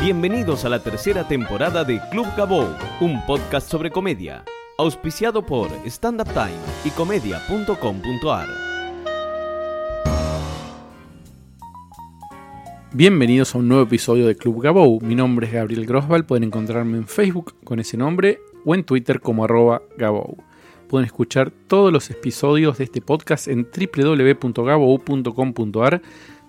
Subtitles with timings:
[0.00, 2.68] Bienvenidos a la tercera temporada de Club Gabou,
[3.00, 4.44] un podcast sobre comedia,
[4.78, 6.52] auspiciado por Stand Up Time
[6.84, 8.46] y comedia.com.ar.
[12.92, 15.00] Bienvenidos a un nuevo episodio de Club Gabou.
[15.00, 16.26] Mi nombre es Gabriel Grosval.
[16.26, 20.36] Pueden encontrarme en Facebook con ese nombre o en Twitter como arroba Gabou.
[20.88, 26.02] Pueden escuchar todos los episodios de este podcast en www.gabou.com.ar,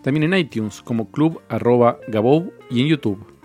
[0.03, 3.36] también en iTunes como club arroba Gabou y en YouTube.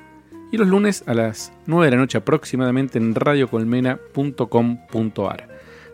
[0.53, 5.49] Y los lunes a las 9 de la noche aproximadamente en radiocolmena.com.ar.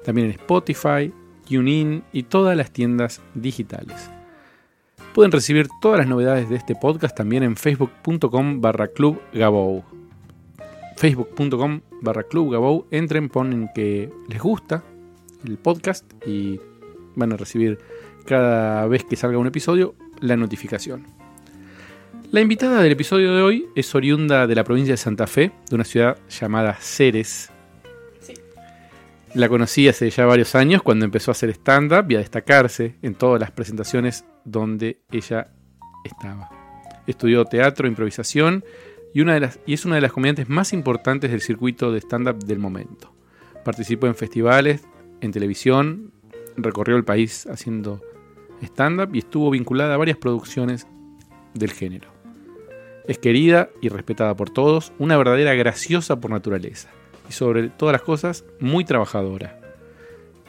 [0.05, 1.13] También en Spotify,
[1.49, 4.11] TuneIn y todas las tiendas digitales.
[5.15, 9.21] Pueden recibir todas las novedades de este podcast también en facebook.com barra club.
[10.97, 12.87] Facebook.com barra club.
[12.91, 14.83] Entren, ponen que les gusta
[15.45, 16.61] el podcast y
[17.15, 17.79] van a recibir
[18.27, 21.18] cada vez que salga un episodio la notificación.
[22.31, 25.75] La invitada del episodio de hoy es oriunda de la provincia de Santa Fe, de
[25.75, 27.51] una ciudad llamada Ceres.
[29.33, 33.15] La conocí hace ya varios años cuando empezó a hacer stand-up y a destacarse en
[33.15, 35.49] todas las presentaciones donde ella
[36.05, 36.51] estaba.
[37.07, 38.63] Estudió teatro, improvisación
[39.15, 42.01] y, una de las, y es una de las comediantes más importantes del circuito de
[42.01, 43.11] stand-up del momento.
[43.65, 44.83] Participó en festivales,
[45.23, 46.13] en televisión,
[46.59, 48.03] recorrió el país haciendo
[48.61, 50.87] stand-up y estuvo vinculada a varias producciones
[51.55, 52.18] del género.
[53.09, 56.91] Es querida y respetada por todos, una verdadera graciosa por naturaleza
[57.29, 59.59] y sobre todas las cosas muy trabajadora.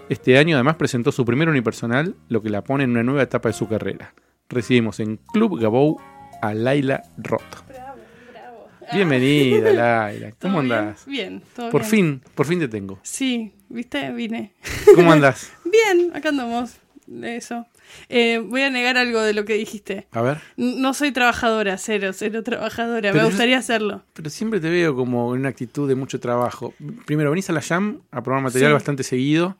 [0.09, 3.49] Este año además presentó su primer unipersonal, lo que la pone en una nueva etapa
[3.49, 4.13] de su carrera.
[4.49, 5.99] Recibimos en Club Gabou
[6.41, 7.41] a Laila Roth.
[7.67, 7.97] Bravo,
[8.31, 8.67] bravo.
[8.91, 9.71] Bienvenida,
[10.09, 10.31] Laila.
[10.31, 10.73] ¿Todo ¿Cómo bien?
[10.73, 11.05] andás?
[11.05, 11.89] Bien, todo Por bien.
[11.91, 12.99] fin, por fin te tengo.
[13.03, 14.11] Sí, ¿viste?
[14.11, 14.53] Vine.
[14.95, 15.53] ¿Cómo andás?
[15.63, 16.75] Bien, acá andamos.
[17.23, 17.65] Eso.
[18.09, 20.07] Eh, voy a negar algo de lo que dijiste.
[20.11, 20.39] A ver.
[20.57, 23.11] No soy trabajadora, cero, cero trabajadora.
[23.11, 24.03] Pero Me gustaría hacerlo.
[24.13, 26.73] Pero siempre te veo como en una actitud de mucho trabajo.
[27.05, 28.73] Primero, venís a la Jam a probar material Sí.
[28.73, 29.57] bastante seguido.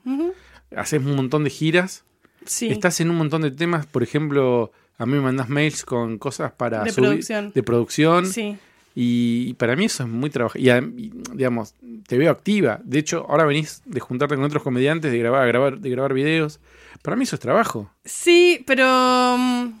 [0.76, 2.04] Haces un montón de giras.
[2.46, 2.68] Sí.
[2.68, 3.86] Estás en un montón de temas.
[3.86, 7.52] Por ejemplo, a mí me mandás mails con cosas para De subir- producción.
[7.54, 8.26] de producción.
[8.26, 8.56] Sí.
[8.94, 10.58] Y, para mí eso es muy trabajo.
[10.58, 11.74] Y, adem- y, digamos,
[12.06, 12.80] te veo activa.
[12.84, 16.58] De hecho, ahora venís de juntarte con otros comediantes, de grabar, grabar, de grabar videos.
[17.02, 17.90] Para mí eso es trabajo.
[18.04, 19.36] Sí, pero.
[19.38, 19.72] mm,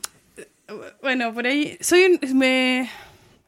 [1.02, 1.76] Bueno, por ahí.
[1.80, 2.38] Soy un.
[2.38, 2.88] Me,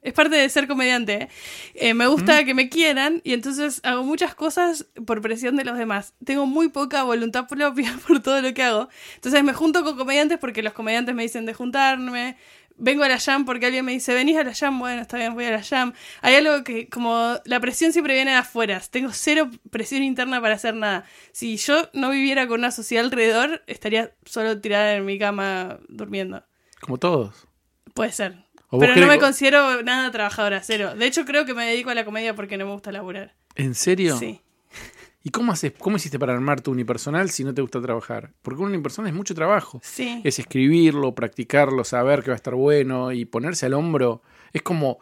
[0.03, 1.15] es parte de ser comediante.
[1.15, 1.29] ¿eh?
[1.75, 5.79] Eh, me gusta que me quieran y entonces hago muchas cosas por presión de los
[5.79, 6.13] demás.
[6.25, 8.89] Tengo muy poca voluntad propia por todo lo que hago.
[9.15, 12.37] Entonces me junto con comediantes porque los comediantes me dicen de juntarme.
[12.77, 15.35] Vengo a la jam porque alguien me dice, venís a la jam, bueno, está bien,
[15.35, 15.93] voy a la jam.
[16.21, 18.81] Hay algo que, como, la presión siempre viene de afuera.
[18.91, 21.05] Tengo cero presión interna para hacer nada.
[21.33, 26.45] Si yo no viviera con una sociedad alrededor, estaría solo tirada en mi cama durmiendo.
[26.81, 27.47] Como todos.
[27.95, 28.45] Puede ser.
[28.69, 30.95] ¿O vos Pero no me considero nada trabajadora, cero.
[30.95, 33.35] De hecho, creo que me dedico a la comedia porque no me gusta laburar.
[33.55, 34.17] ¿En serio?
[34.17, 34.41] Sí.
[35.25, 38.33] ¿Y cómo haces, cómo hiciste para armar tu unipersonal si no te gusta trabajar?
[38.43, 39.81] Porque un unipersonal es mucho trabajo.
[39.85, 40.21] Sí.
[40.25, 44.23] Es escribirlo, practicarlo, saber que va a estar bueno y ponerse al hombro.
[44.53, 44.99] Es como,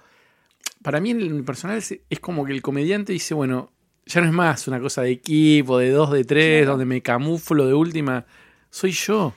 [0.83, 3.73] para mí el unipersonal es, es como que el comediante dice, bueno,
[4.05, 6.73] ya no es más una cosa de equipo, de dos, de tres, Claro.
[6.73, 8.27] donde me camuflo de última.
[8.71, 9.33] Soy yo.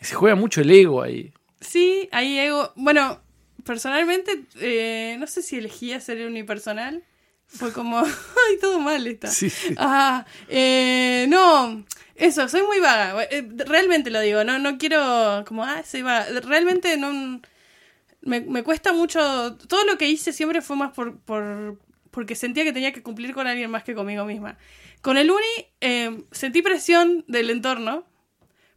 [0.00, 1.32] Se juega mucho el ego ahí.
[1.60, 2.72] Sí, ahí ego.
[2.76, 3.20] Bueno,
[3.64, 7.02] personalmente, eh, no sé si elegí hacer unipersonal.
[7.54, 9.28] Fue como, ay, todo mal está.
[9.28, 9.74] Sí, sí.
[9.76, 11.84] Ah, eh, no,
[12.14, 13.24] eso, soy muy vaga.
[13.30, 16.40] Eh, Realmente lo digo, no, no quiero como, ah, soy vaga.
[16.40, 17.40] Realmente no.
[18.22, 19.56] Me, me cuesta mucho.
[19.56, 21.78] Todo lo que hice siempre fue más por, por
[22.10, 24.56] porque sentía que tenía que cumplir con alguien más que conmigo misma.
[25.02, 28.06] Con el uni eh, sentí presión del entorno,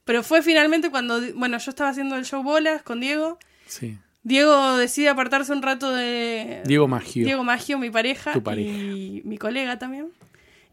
[0.03, 3.37] pero fue finalmente cuando, bueno, yo estaba haciendo el show bolas con Diego.
[3.67, 3.97] Sí.
[4.27, 7.23] Diego decide apartarse un rato de, Diego Maggio.
[7.23, 8.69] Diego Maggio, mi pareja, Tu pareja.
[8.69, 10.09] y mi colega también.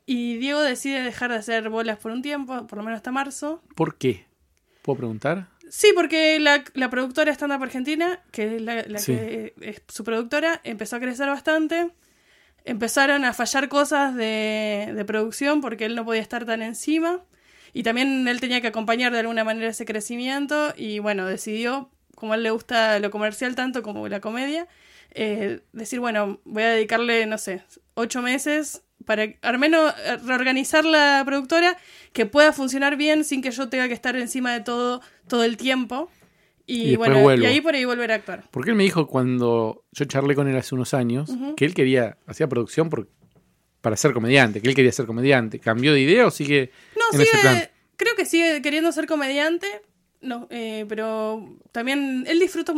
[0.06, 3.62] Y Diego decide dejar de hacer bolas por un tiempo, por lo menos hasta marzo.
[3.76, 4.24] ¿Por qué?
[4.82, 5.48] ¿Puedo preguntar?
[5.70, 9.12] Sí, porque la, la productora Stand Up Argentina, que es la, la Sí.
[9.12, 11.90] que es su productora, empezó a crecer bastante.
[12.64, 17.22] Empezaron a fallar cosas de, de producción porque él no podía estar tan encima.
[17.72, 20.74] Y también él tenía que acompañar de alguna manera ese crecimiento.
[20.76, 24.66] Y bueno, decidió, como a él le gusta lo comercial tanto como la comedia,
[25.12, 27.62] eh, decir, bueno, voy a dedicarle, no sé,
[27.94, 31.76] ocho meses para al menos eh, reorganizar la productora
[32.12, 35.56] que pueda funcionar bien sin que yo tenga que estar encima de todo todo el
[35.56, 36.10] tiempo.
[36.66, 37.44] Y, bueno, vuelvo.
[37.44, 38.44] y ahí por ahí volver a actuar.
[38.50, 42.16] Porque él me dijo cuando yo charlé con él hace unos años que él quería,
[42.26, 43.10] hacía producción por,
[43.82, 45.58] para ser comediante, que él quería ser comediante.
[45.60, 47.54] ¿Cambió de idea o sigue No, en ese plan?
[47.56, 49.66] sigue, creo que sigue queriendo ser comediante,
[50.24, 52.74] no, eh, pero también él disfruta,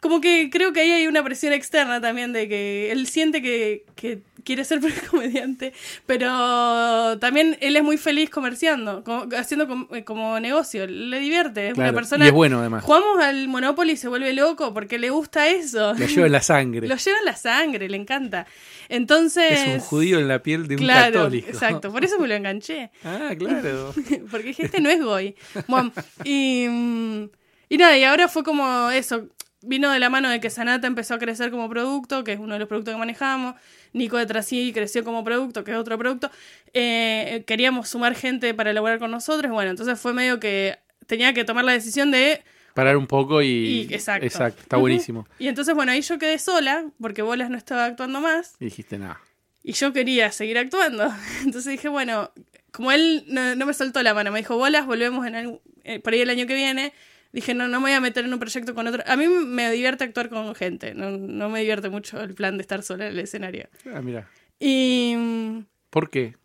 [0.00, 3.86] como que creo que ahí hay una presión externa también de que él siente que,
[3.94, 4.80] que quiere ser
[5.10, 5.72] comediante,
[6.06, 11.68] pero también él es muy feliz comerciando, como- haciendo com- eh, como, negocio, le divierte,
[11.68, 12.24] es Claro, una persona...
[12.24, 12.84] Y es bueno además.
[12.84, 15.94] Jugamos al Monopoly y se vuelve loco porque le gusta eso.
[15.94, 16.86] Lo lleva en la sangre.
[16.88, 18.46] Lo lleva en la sangre, le encanta.
[18.88, 19.52] Entonces...
[19.52, 21.48] Es un judío en la piel de un claro, católico.
[21.48, 22.90] Exacto, por eso me lo enganché.
[23.04, 23.92] Ah, claro.
[24.30, 25.34] Porque dije, este no es Goy.
[25.68, 25.92] Bueno,
[26.24, 27.24] y, mm,
[27.68, 29.28] y nada, y ahora fue como eso.
[29.60, 32.54] Vino de la mano de que Sanata empezó a crecer como producto, que es uno
[32.54, 33.54] de los productos que manejamos.
[33.92, 36.30] Nico de Trasí creció como producto, que es otro producto.
[36.72, 39.52] Eh, queríamos sumar gente para elaborar con nosotros.
[39.52, 42.42] Bueno, entonces fue medio que tenía que tomar la decisión de.
[42.74, 43.46] Parar un poco y.
[43.90, 44.24] Y- exacto.
[44.26, 45.26] está buenísimo.
[45.38, 48.54] Y entonces, bueno, ahí yo quedé sola, porque Bolas no estaba actuando más.
[48.60, 49.20] Y dijiste, nada.
[49.62, 51.08] Y yo quería seguir actuando.
[51.44, 52.32] Entonces dije, bueno,
[52.72, 56.00] como él no, no me soltó la mano, me dijo, bolas, volvemos en algún- eh,
[56.00, 56.92] por ahí el año que viene.
[57.32, 59.02] Dije, no, no me voy a meter en un proyecto con otro.
[59.06, 62.62] A mí me divierte actuar con gente, no, no me divierte mucho el plan de
[62.62, 63.68] estar sola en el escenario.
[63.94, 64.28] Ah, mira.
[64.60, 65.58] Y mm,
[65.90, 66.36] ¿Por qué?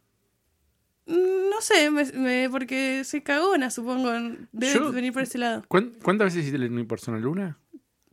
[1.06, 4.12] no sé, me- me- porque soy cagona, supongo.
[4.52, 5.64] Debe Yo- venir por ese lado.
[5.68, 7.26] ¿Cuán- ¿Cuántas veces hiciste el unipersonal?
[7.26, 7.58] ¿Una?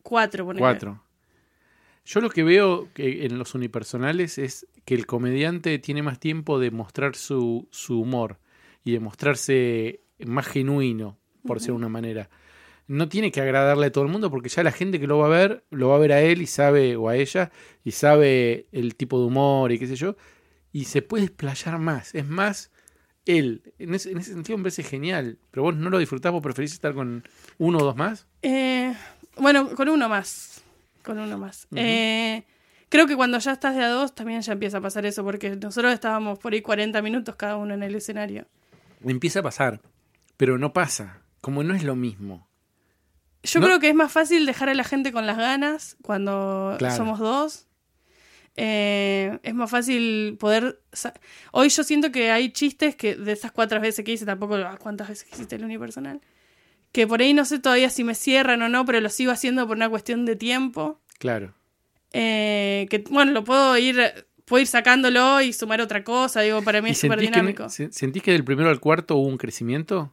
[0.02, 0.60] Cuatro, ponele.
[0.60, 1.02] Cuatro.
[2.04, 6.58] Yo lo que veo que en los unipersonales es que el comediante tiene más tiempo
[6.60, 8.38] de mostrar su, su humor
[8.84, 12.28] y de mostrarse más genuino, por ser una manera.
[12.86, 15.26] No tiene que agradarle a todo el mundo porque ya la gente que lo va
[15.26, 17.50] a ver, lo va a ver a él y sabe, o a ella,
[17.82, 20.16] y sabe el tipo de humor y qué sé yo,
[20.72, 22.14] y se puede explayar más.
[22.14, 22.70] Es más
[23.26, 23.72] él.
[23.78, 25.38] En ese, en ese sentido me parece genial.
[25.50, 27.24] Pero vos no lo disfrutás, vos preferís estar con
[27.58, 28.26] uno o dos más.
[28.42, 28.94] Eh,
[29.38, 30.62] bueno, con uno más.
[31.02, 31.66] Con uno más.
[31.74, 32.44] Eh,
[32.88, 35.56] creo que cuando ya estás de a dos también ya empieza a pasar eso, porque
[35.56, 38.46] nosotros estábamos por ahí 40 minutos cada uno en el escenario.
[39.04, 39.80] Empieza a pasar,
[40.36, 41.20] pero no pasa.
[41.40, 42.48] Como no es lo mismo.
[43.44, 43.66] Yo No.
[43.66, 46.96] creo que es más fácil dejar a la gente con las ganas cuando Claro.
[46.96, 47.66] somos dos.
[48.56, 50.80] Eh, es más fácil poder...
[51.52, 54.76] Hoy yo siento que hay chistes que de esas cuatro veces que hice, tampoco ah,
[54.80, 56.20] cuántas veces que hiciste el unipersonal,
[56.92, 59.66] que por ahí no sé todavía si me cierran o no, pero lo sigo haciendo
[59.66, 61.00] por una cuestión de tiempo.
[61.18, 61.52] Claro.
[62.12, 64.00] Eh, que bueno, lo puedo ir,
[64.44, 67.68] puedo ir sacándolo y sumar otra cosa, digo, para mí ¿Y es súper que, dinámico.
[67.68, 70.12] se- ¿Sentís que del primero al cuarto hubo un crecimiento?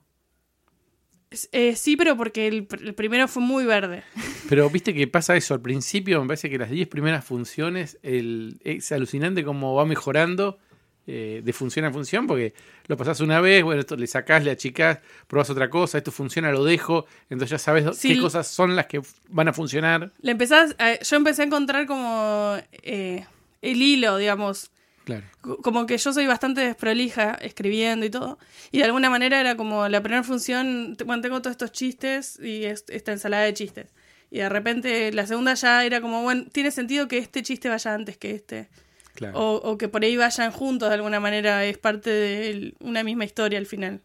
[1.51, 4.03] Eh, sí, pero porque el, el primero fue muy verde.
[4.49, 5.53] Pero viste que pasa eso.
[5.53, 10.59] Al principio me parece que las 10 primeras funciones el, es alucinante cómo va mejorando
[11.07, 12.53] eh, de función a función, porque
[12.87, 16.51] lo pasás una vez, bueno, esto le sacás, le achicás, probás otra cosa, esto funciona,
[16.51, 20.11] lo dejo, entonces ya sabes Sí, qué cosas son las que van a funcionar.
[20.21, 23.25] Le empezás a- yo empecé a encontrar como eh,
[23.61, 24.69] el hilo, digamos.
[25.05, 25.23] Claro.
[25.41, 28.37] Co- Como que yo soy bastante desprolija escribiendo y todo.
[28.71, 32.65] Y de alguna manera era como la primera función, bueno, tengo todos estos chistes y
[32.65, 33.87] es- esta ensalada de chistes.
[34.29, 37.93] Y de repente la segunda ya era como, bueno, tiene sentido que este chiste vaya
[37.93, 38.69] antes que este.
[39.15, 39.37] Claro.
[39.39, 43.25] O, o que por ahí vayan juntos de alguna manera, es parte de una misma
[43.25, 44.01] historia al final.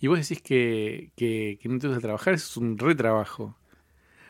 [0.00, 3.58] Y vos decís que, que, que no te gusta trabajar, es un retrabajo.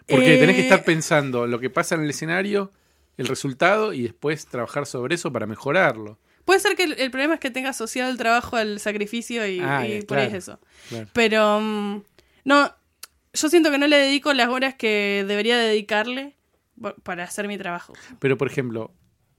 [0.09, 2.73] Porque tenés que Eh, estar pensando lo que pasa en el escenario,
[3.17, 6.19] el resultado, y después trabajar sobre eso para mejorarlo.
[6.45, 9.59] Puede ser que el, el problema es que tenga asociado el trabajo al sacrificio y,
[9.61, 10.61] Ah, y por ahí es eso.
[10.89, 11.09] Claro.
[11.13, 12.03] Pero mm,
[12.45, 12.73] no,
[13.33, 16.35] yo siento que no le dedico las horas que debería dedicarle
[17.03, 17.95] para hacer mi trabajo.
[18.21, 18.93] Pero, por ejemplo,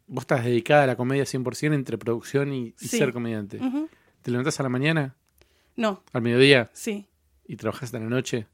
[0.08, 2.98] vos estás dedicada a la comedia 100% entre producción y, y Sí.
[2.98, 3.60] ser comediante.
[4.22, 5.16] ¿Te levantás a la mañana,
[5.78, 7.07] No, al mediodía, sí.
[7.48, 8.48] y trabajás hasta la noche?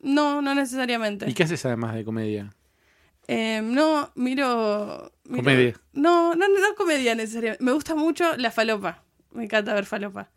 [0.00, 1.30] No, no necesariamente.
[1.30, 2.50] ¿Y qué haces además de comedia?
[3.28, 5.74] Eh, no, miro, miro- Comedia.
[5.92, 7.64] No, no, no, comedia necesariamente.
[7.64, 9.04] Me gusta mucho la falopa.
[9.32, 10.30] Me encanta ver falopa.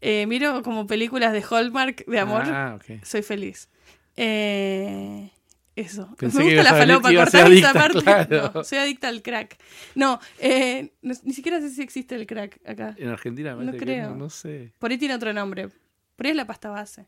[0.00, 2.42] Eh, miro como películas de Hallmark de amor.
[2.46, 3.02] Ah, ok.
[3.04, 3.68] Soy feliz.
[4.16, 5.30] Eh,
[5.76, 6.14] eso.
[6.18, 7.98] Pensé Me gusta la falopa, cortar esa parte.
[8.02, 8.50] claro.
[8.54, 9.56] No, soy adicta al crack.
[9.94, 12.94] No, eh, no- ni siquiera sé si existe el crack acá.
[12.98, 14.10] En Argentina me No parece que creo.
[14.10, 14.72] no, no sé.
[14.78, 15.68] Por ahí tiene otro nombre.
[16.16, 17.06] Por ahí es la pasta base.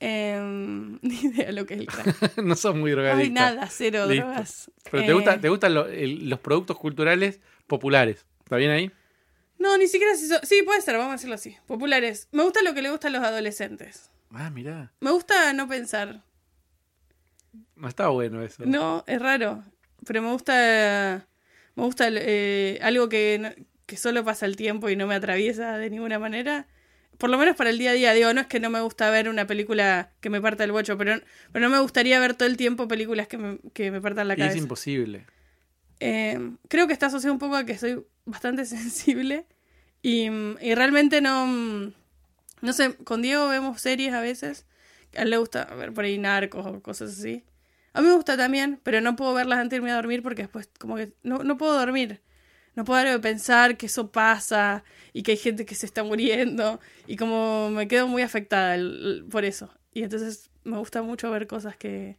[0.00, 0.38] Eh,
[1.02, 2.38] ni idea lo que es el crack.
[2.42, 3.22] no sos muy drogadicta.
[3.24, 4.24] Ay, nada, cero Listo.
[4.26, 4.70] drogas.
[4.90, 8.24] Pero te, Eh, gusta, te gustan lo- el- los productos culturales populares.
[8.44, 8.90] ¿Está bien ahí?
[9.58, 11.56] No, ni siquiera si so- Sí, puede ser, vamos a decirlo así.
[11.66, 12.28] Populares.
[12.32, 14.10] Me gusta lo que le gusta a los adolescentes.
[14.32, 14.92] Ah, mirá.
[15.00, 16.22] Me gusta no pensar.
[17.76, 18.64] No está bueno eso.
[18.66, 19.64] No, es raro.
[20.06, 21.26] Pero me gusta.
[21.74, 25.76] Me gusta eh, algo que, no- que solo pasa el tiempo y no me atraviesa
[25.78, 26.66] de ninguna manera.
[27.18, 28.12] Por lo menos para el día a día.
[28.14, 30.96] Digo, no es que no me gusta ver una película que me parta el bocho,
[30.96, 31.20] pero,
[31.52, 34.34] pero no me gustaría ver todo el tiempo películas que me, que me partan la
[34.34, 34.58] Y es cabeza.
[34.58, 35.26] imposible.
[36.00, 39.46] Eh, creo que está asociado un poco a que soy bastante sensible
[40.02, 40.26] y,
[40.60, 41.92] y realmente no...
[42.60, 44.66] No sé, con Diego vemos series a veces.
[45.16, 47.44] A él le gusta ver por ahí narcos o cosas así.
[47.92, 50.42] A mí me gusta también, pero no puedo verlas antes de irme a dormir porque
[50.42, 52.20] después como que no, no puedo dormir.
[52.78, 56.78] No puedo de pensar que eso pasa y que hay gente que se está muriendo
[57.08, 59.68] y como me quedo muy afectada el- el- por eso.
[59.92, 62.18] Y entonces me gusta mucho ver cosas que,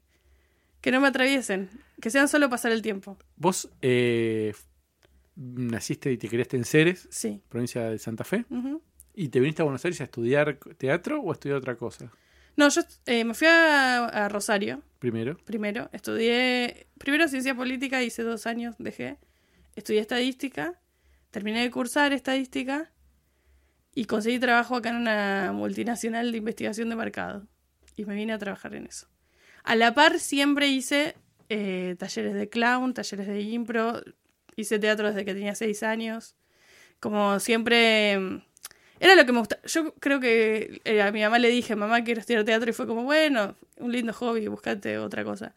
[0.81, 1.69] que no me atraviesen,
[2.01, 3.17] que sean solo pasar el tiempo.
[3.37, 4.53] Vos eh,
[5.37, 7.41] naciste y te criaste en Ceres, Sí.
[7.47, 8.43] provincia de Santa Fe,
[9.15, 12.11] y te viniste a Buenos Aires a estudiar teatro o a estudiar otra cosa
[12.57, 15.37] No, yo eh, me fui a, a Rosario primero.
[15.45, 15.89] primero.
[15.93, 19.17] Estudié primero ciencia política, hice dos años, dejé.
[19.75, 20.79] Estudié estadística,
[21.31, 22.91] terminé de cursar estadística
[23.95, 27.47] y conseguí trabajo acá en una multinacional de investigación de mercado.
[27.95, 29.07] Y me vine a trabajar en eso.
[29.63, 31.15] A la par siempre hice
[31.49, 34.01] eh, talleres de clown, talleres de impro,
[34.55, 36.35] hice teatro desde que tenía seis años.
[36.99, 38.17] Como siempre...
[38.17, 38.41] mm,
[39.01, 39.61] Era lo que me gustaba.
[39.65, 42.69] Yo creo que eh, a mi mamá le dije, mamá, quiero estudiar teatro.
[42.69, 45.53] Y fue como, bueno, un lindo hobby, buscate otra cosa.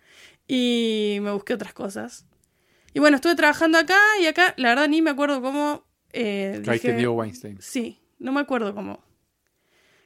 [0.48, 2.26] Y me busqué otras cosas.
[2.94, 5.84] Y bueno, estuve trabajando acá y acá, la verdad, ni me acuerdo cómo.
[6.12, 7.58] Eh, dije- Diego Weinstein.
[7.60, 9.02] Sí, no me acuerdo cómo.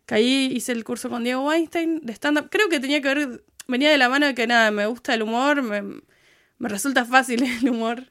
[0.04, 2.48] Caí, hice el curso con Diego Weinstein de stand-up.
[2.50, 5.22] Creo que tenía que ver, venía de la mano de que nada, me gusta el
[5.22, 5.82] humor, me,
[6.58, 8.04] me resulta fácil el humor.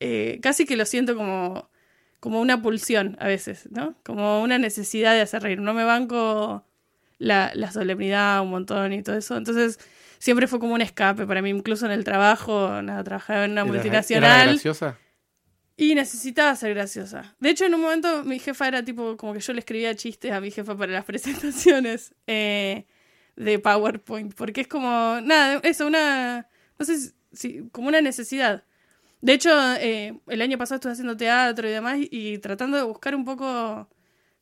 [0.00, 1.70] Eh, casi que lo siento como,
[2.18, 3.94] como una pulsión a veces, ¿no?
[4.02, 5.60] Como una necesidad de hacer reír.
[5.60, 6.66] No me banco
[7.18, 9.36] la, la solemnidad un montón y todo eso.
[9.36, 9.78] Entonces,
[10.22, 12.80] siempre fue como un escape para mí, incluso en el trabajo.
[12.80, 14.30] Nada, trabajaba en una ¿Eras- multinacional.
[14.30, 14.98] ¿Eras graciosa?
[15.76, 17.34] Y necesitaba ser graciosa.
[17.40, 20.30] De hecho, en un momento mi jefa era tipo, como que yo le escribía chistes
[20.30, 22.86] a mi jefa para las presentaciones eh,
[23.34, 24.32] de PowerPoint.
[24.34, 24.88] Porque es como,
[25.22, 26.46] nada, eso, una,
[26.78, 28.62] no sé si, si- como una necesidad.
[29.22, 33.14] De hecho, eh, el año pasado estuve haciendo teatro y demás y tratando de buscar
[33.16, 33.88] un poco,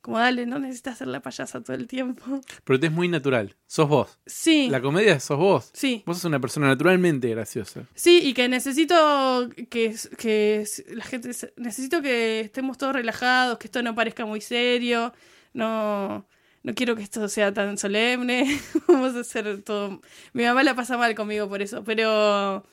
[0.01, 2.41] como dale, no necesitas ser la payasa todo el tiempo.
[2.65, 3.57] Pero te es muy natural.
[3.67, 4.19] Sos vos.
[4.27, 5.71] Sí, La comedia sos vos.
[5.73, 6.03] sí.
[6.07, 7.85] Vos sos una persona naturalmente graciosa.
[7.95, 13.83] Sí, y que necesito que, que la gente necesito que estemos todos relajados, que esto
[13.83, 15.13] no parezca muy serio,
[15.53, 16.27] no
[16.63, 20.01] no quiero que esto sea tan solemne, vamos a hacer todo.
[20.35, 22.65] Mi mamá la pasa mal conmigo por eso, pero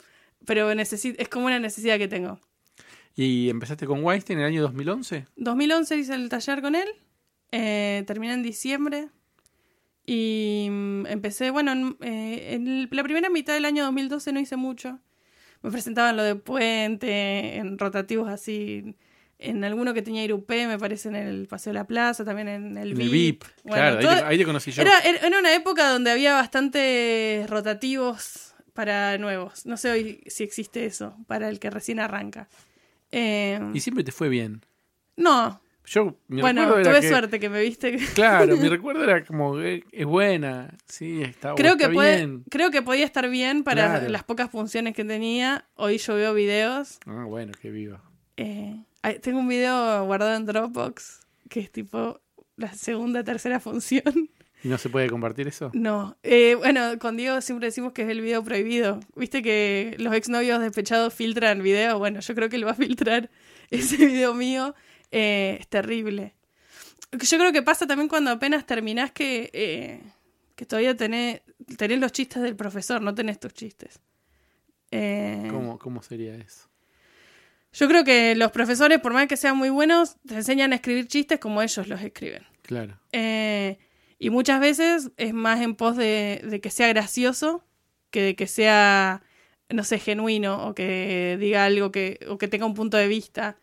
[0.45, 2.39] pero necesito es como una necesidad que tengo.
[3.15, 5.27] ¿Y empezaste con Weinstein en el año 2011?
[5.37, 6.87] 2011 hice el taller con él,
[7.51, 9.09] eh, terminé en diciembre
[10.05, 14.55] y mm, empecé, bueno, en, eh, en la primera mitad del año 2012 no hice
[14.55, 14.99] mucho.
[15.61, 18.95] Me presentaban lo de Puente, en rotativos así,
[19.39, 22.77] en alguno que tenía Irupé, me parece en el Paseo de la Plaza, también en
[22.77, 23.01] el En VIP.
[23.01, 23.43] el VIP.
[23.63, 24.81] Bueno, claro, ahí todo- te, ahí te conocí yo.
[24.83, 29.65] era, era era una época donde había bastantes rotativos para nuevos.
[29.65, 32.47] No sé hoy si existe eso, para el que recién arranca.
[33.11, 34.63] Eh, Y siempre te fue bien.
[35.15, 37.97] no, Yo, mi bueno, tuve que, suerte que me viste.
[38.13, 42.43] Claro, mi recuerdo era como, eh, es buena, sí, está, creo, está que puede, bien.
[42.49, 44.09] creo que podía estar bien para Claro.
[44.09, 45.65] las pocas funciones que tenía.
[45.75, 46.99] Hoy yo veo videos.
[47.05, 48.01] Ah, bueno, que viva.
[48.35, 48.83] eh,
[49.21, 52.19] tengo un video guardado en Dropbox que es tipo
[52.57, 54.29] la segunda, tercera función.
[54.63, 55.69] ¿Y no se puede compartir eso?
[55.73, 58.99] No, eh, bueno, con Diego siempre decimos que es el video prohibido.
[59.15, 61.97] Viste que los exnovios despechados filtran videos.
[61.99, 63.29] Bueno, yo creo que él va a filtrar
[63.69, 64.75] ese video mío.
[65.11, 66.35] Eh, es terrible.
[67.11, 70.01] Yo creo que pasa también cuando apenas terminás que, eh,
[70.55, 71.41] que todavía tenés,
[71.77, 73.99] tenés los chistes del profesor, no tenés tus chistes.
[74.91, 76.67] Eh, ¿Cómo, ¿Cómo sería eso?
[77.73, 81.07] yo creo que los profesores, por más que sean muy buenos, te enseñan a escribir
[81.07, 82.43] chistes como ellos los escriben.
[82.63, 82.99] Claro.
[83.11, 83.77] Eh,
[84.17, 87.63] y muchas veces es más en pos de, de que sea gracioso
[88.09, 89.21] que de que sea,
[89.69, 93.57] no sé, genuino o que diga algo que, o que tenga un punto de vista.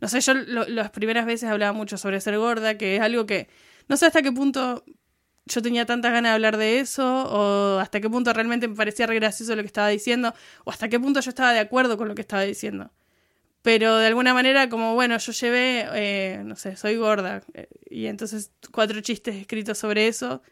[0.00, 3.48] No sé, yo las primeras veces hablaba mucho sobre ser gorda, que es algo que
[3.88, 4.84] no sé hasta qué punto
[5.46, 9.06] yo tenía tantas ganas de hablar de eso, o hasta qué punto realmente me parecía
[9.06, 12.08] re gracioso lo que estaba diciendo, o hasta qué punto yo estaba de acuerdo con
[12.08, 12.92] lo que estaba diciendo.
[13.62, 17.42] Pero de alguna manera, como bueno, yo llevé, eh, no sé, soy gorda.
[17.54, 20.42] eh, y entonces cuatro chistes escritos sobre eso.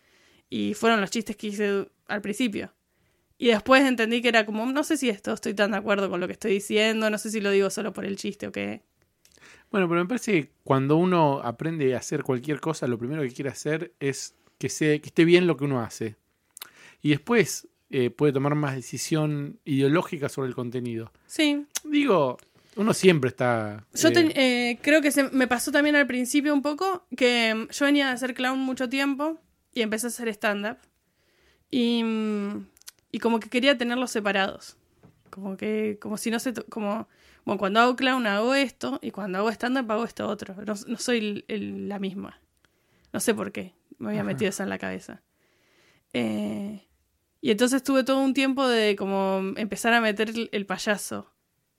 [0.51, 2.75] Y fueron los chistes que hice al principio.
[3.39, 6.21] Y después entendí que era como, no sé si esto estoy tan de acuerdo con
[6.21, 8.83] lo que estoy diciendo, no sé si lo digo solo por el chiste o qué.
[9.71, 13.33] Bueno, pero me parece que cuando uno aprende a hacer cualquier cosa, lo primero que
[13.33, 16.17] quiere hacer es que, sea, que esté bien lo que uno hace.
[17.03, 21.13] Y después eh, puede tomar más decisión ideológica sobre el contenido.
[21.27, 22.39] Sí, Digo,
[22.77, 23.85] uno siempre está...
[23.95, 27.73] Yo eh, eh, creo que se me pasó también al principio un poco que mm,
[27.73, 29.39] yo venía a hacer clown mucho tiempo
[29.73, 30.77] y empecé a hacer stand-up.
[31.71, 32.67] Y, mm,
[33.13, 34.77] y como que quería tenerlos separados.
[35.31, 36.53] Como que, como si no se.
[36.55, 37.09] Como,
[37.49, 40.55] bueno, cuando hago clown hago esto y cuando hago stand-up hago esto otro.
[40.67, 42.41] No, no soy el- el- la misma.
[43.13, 44.27] No sé por qué me había Ajá.
[44.29, 45.23] metido eso en la cabeza.
[46.13, 46.85] Eh,
[47.41, 51.33] Y entonces tuve todo un tiempo de como empezar a meter el, el payaso.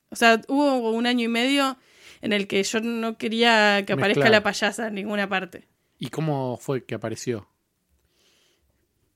[0.10, 1.78] O sea, hubo un año y medio
[2.22, 4.32] en el que yo no quería que aparezca Mezclar.
[4.32, 5.68] la payasa en ninguna parte.
[5.98, 7.50] ¿Y cómo fue que apareció?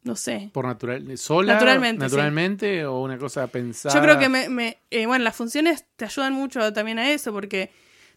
[0.04, 0.50] No sé.
[0.54, 1.54] ¿Por natural, sola?
[1.54, 3.96] Naturalmente, ¿Naturalmente o una cosa pensada?
[3.96, 7.32] Yo creo que me, me- eh, bueno, las funciones te ayudan mucho también a eso
[7.32, 7.72] porque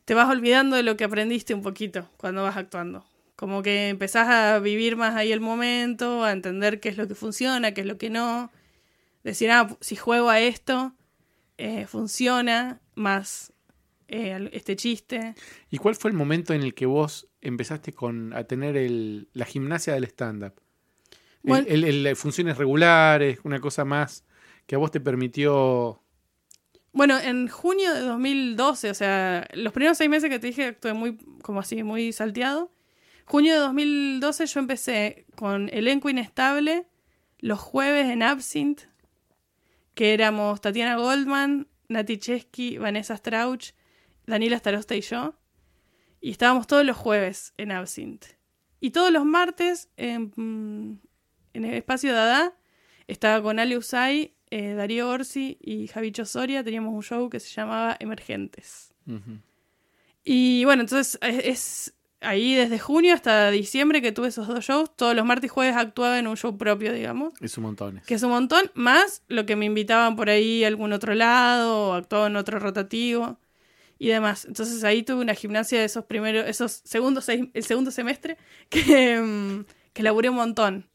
[0.04, 3.04] te vas olvidando de lo que aprendiste un poquito cuando vas actuando.
[3.36, 7.14] Como que empezás a vivir más ahí el momento, a entender qué es lo que
[7.14, 8.50] funciona, qué es lo que no.
[9.22, 10.92] Decir, ah, si juego a esto,
[11.58, 13.52] eh, funciona más
[14.08, 15.34] eh, este chiste.
[15.70, 19.44] ¿Y cuál fue el momento en el que vos empezaste con, a tener el, la
[19.44, 20.54] gimnasia del stand-up?
[21.46, 24.24] El- Bueno- el- el- funciones regulares, una cosa más
[24.66, 26.02] que a vos te permitió...
[26.92, 30.92] Bueno, en junio de 2012, o sea, los primeros seis meses que te dije actué
[30.94, 32.72] muy, como así, muy salteado.
[33.26, 36.86] Junio de 2012 yo empecé con elenco inestable,
[37.38, 38.84] los jueves en Absinthe,
[39.94, 43.72] que éramos Tatiana Goldman, Nati Chesky, Vanessa Strauch,
[44.26, 45.34] Daniela Starosta y yo.
[46.20, 48.38] Y estábamos todos los jueves en Absinthe.
[48.80, 50.98] Y todos los martes en, mm,
[51.56, 52.54] en el espacio Dada
[53.06, 56.62] estaba con Ale Usay, eh, Darío Orsi y Javicho Soria.
[56.62, 58.92] Teníamos un show que se llamaba Emergentes.
[60.24, 64.94] Y bueno, entonces es, es ahí desde junio hasta diciembre que tuve esos dos shows.
[64.96, 67.32] Todos los martes y jueves actuaba en un show propio, digamos.
[67.40, 68.02] Es un montón.
[68.06, 71.90] Que es un montón, más lo que me invitaban por ahí a algún otro lado,
[71.90, 73.38] o actuaba en otro rotativo
[73.98, 74.44] y demás.
[74.44, 78.36] Entonces ahí tuve una gimnasia de esos primeros, esos segundos, el segundo semestre,
[78.68, 80.86] que, mm, que laburé un montón.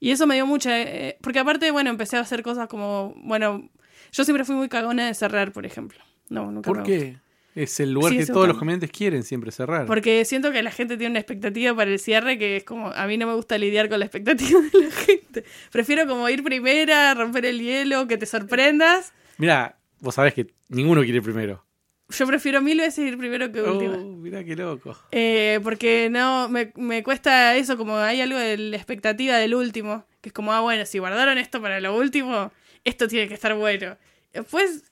[0.00, 3.68] Y eso me dio mucha, eh, porque aparte, bueno, empecé a hacer cosas como, bueno,
[4.12, 5.98] yo siempre fui muy cagona de cerrar, por ejemplo.
[6.30, 7.18] No, nunca ¿Por qué?
[7.54, 9.86] Es el lugar Sí, que todos los comediantes quieren siempre cerrar.
[9.86, 13.06] Porque siento que la gente tiene una expectativa para el cierre que es como, a
[13.06, 15.44] mí no me gusta lidiar con la expectativa de la gente.
[15.70, 19.12] Prefiero como ir primera, romper el hielo, que te sorprendas.
[19.36, 21.64] Mira, vos sabés que ninguno quiere primero.
[22.10, 23.96] Yo prefiero mil veces ir primero que última.
[23.96, 24.96] Oh, mirá qué loco.
[25.12, 30.04] Eh, porque no, me, me cuesta eso, como hay algo de la expectativa del último,
[30.20, 32.52] que es como, ah, bueno, si guardaron esto para lo último,
[32.84, 33.96] esto tiene que estar bueno.
[34.32, 34.84] Después,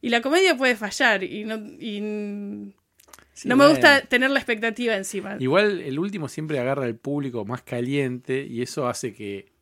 [0.00, 2.74] y la comedia puede fallar, y no, y
[3.34, 5.36] Sí, no me gusta tener la expectativa encima.
[5.38, 9.52] Igual el último siempre agarra al público más caliente y eso hace que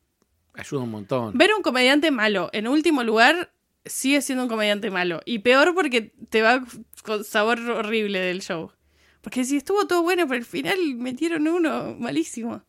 [0.55, 1.39] ayuda un montón.
[1.39, 3.53] Ver un comediante malo en último lugar
[3.85, 5.21] sigue siendo un comediante malo.
[5.25, 6.65] Y peor porque te va
[7.05, 8.71] con sabor horrible del show.
[9.21, 12.63] Porque si estuvo todo bueno, pero al final metieron uno malísimo.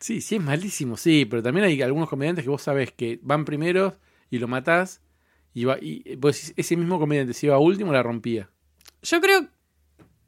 [0.00, 3.44] Sí, sí es malísimo, sí, pero también hay algunos comediantes que vos sabés que van
[3.44, 3.94] primeros
[4.30, 5.00] y lo matás
[5.54, 8.50] y, va, y vos decís, ese mismo comediante si iba último la rompía.
[9.02, 9.46] Yo creo.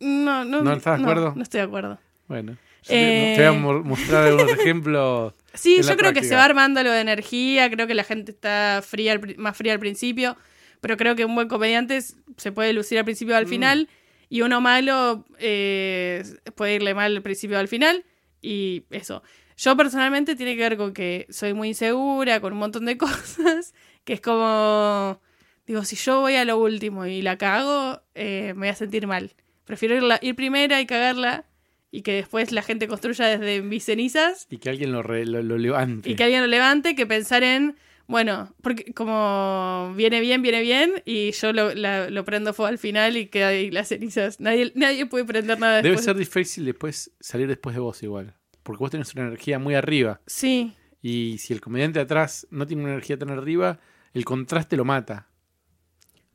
[0.00, 1.32] No, no, ¿No estás de acuerdo?
[1.36, 1.98] No, estoy de acuerdo.
[2.28, 2.52] Bueno,
[2.84, 3.34] yo Eh.
[3.36, 5.34] te, voy a mo- mostrar algunos ejemplos.
[5.58, 7.70] Sí, yo creo que se va armando lo de energía.
[7.70, 10.36] Creo que la gente está fría al más fría al principio.
[10.80, 13.48] Pero creo que un buen comediante se puede lucir al principio o al Mm.
[13.48, 13.88] final.
[14.28, 16.22] Y uno malo eh,
[16.54, 18.04] puede irle mal al principio o al final.
[18.40, 19.22] Y eso.
[19.56, 23.74] Yo personalmente tiene que ver con que soy muy insegura, con un montón de cosas.
[24.04, 25.20] Que es como.
[25.66, 29.06] Digo, si yo voy a lo último y la cago, eh, me voy a sentir
[29.06, 29.34] mal.
[29.64, 31.44] Prefiero ir, la- ir primera y cagarla.
[31.90, 35.42] Y que después la gente construya desde mis cenizas Y que alguien lo, re- lo,
[35.42, 36.10] lo levante.
[36.10, 41.02] y que alguien lo levante que pensar en, bueno, porque como viene bien, viene bien,
[41.04, 44.38] y yo lo, la- lo prendo fuego al final y queda ahí las cenizas.
[44.40, 46.04] Nadie, nadie puede prender nada Debe después.
[46.04, 48.34] ser difícil después salir después de vos igual.
[48.62, 50.20] Porque vos tenés una energía muy arriba.
[50.26, 53.78] Sí, Y si el comediante atrás no tiene una energía tan arriba,
[54.12, 55.27] el contraste lo mata.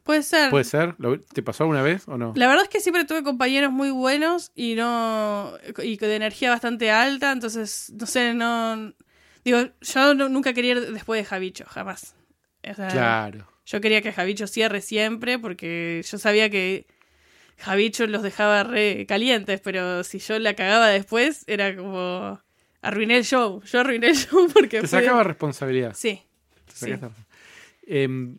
[0.03, 0.49] Puede ser.
[0.49, 0.95] ¿Puede ser?
[0.97, 2.33] ¿Lo- ¿Te pasó alguna vez o no?
[2.35, 6.91] La verdad es que siempre tuve compañeros muy buenos y no y de energía bastante
[6.91, 8.93] alta, entonces, no sé, no...
[9.45, 12.15] Digo, yo no- nunca quería ir después de Javicho, jamás.
[12.69, 13.47] O sea, Claro.
[13.65, 16.85] Yo quería que Javicho cierre siempre porque yo sabía que
[17.57, 22.41] Javicho los dejaba re calientes, pero si yo la cagaba después era como
[22.81, 23.61] arruiné el show.
[23.63, 25.93] Yo arruiné el show porque Te fue- sacaba responsabilidad.
[25.95, 26.21] Sí.
[26.65, 26.93] Te sí.
[27.87, 28.37] Em,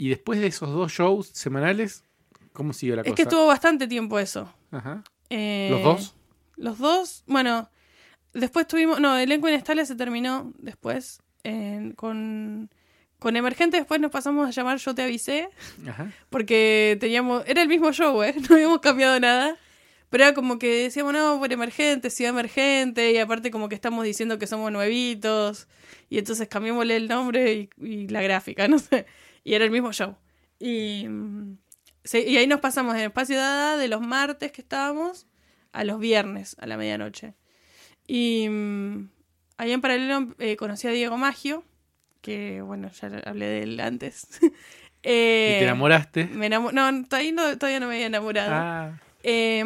[0.00, 2.04] y después de esos dos shows semanales,
[2.52, 3.16] ¿cómo siguió la Es cosa?
[3.16, 4.52] que estuvo bastante tiempo eso.
[4.70, 5.02] Ajá.
[5.28, 6.14] Eh, ¿Los dos?
[6.56, 7.70] Los dos, bueno,
[8.32, 12.70] después tuvimos, no, elenco inestable se terminó después en- con
[13.18, 15.50] con Emergente después nos pasamos a llamar Yo te avisé.
[15.86, 16.10] Ajá.
[16.30, 17.42] Porque teníamos.
[17.46, 18.34] Era el mismo show, ¿eh?
[18.48, 19.58] No habíamos cambiado nada.
[20.08, 23.12] Pero era como que decíamos, no, por emergente, ciudad emergente.
[23.12, 25.68] Y aparte, como que estamos diciendo que somos nuevitos.
[26.08, 29.04] Y entonces cambiémosle el nombre y, y la gráfica, no sé.
[29.44, 30.16] Y era el mismo show.
[30.58, 31.56] Y, mm,
[32.12, 35.26] y ahí nos pasamos en espacio Dada de los martes que estábamos
[35.72, 37.34] a los viernes a la medianoche.
[38.06, 39.08] Y mm,
[39.58, 41.64] ahí en paralelo eh, conocí a Diego Maggio,
[42.20, 44.26] que bueno, ya hablé de él antes.
[45.02, 46.26] ¿Y te enamoraste?
[46.26, 48.50] Me enamo- no, todavía no, todavía no me había enamorado.
[48.52, 49.64] Ah, Eh,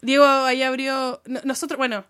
[0.00, 1.20] Diego ahí abrió.
[1.26, 2.04] no- nosotros, bueno,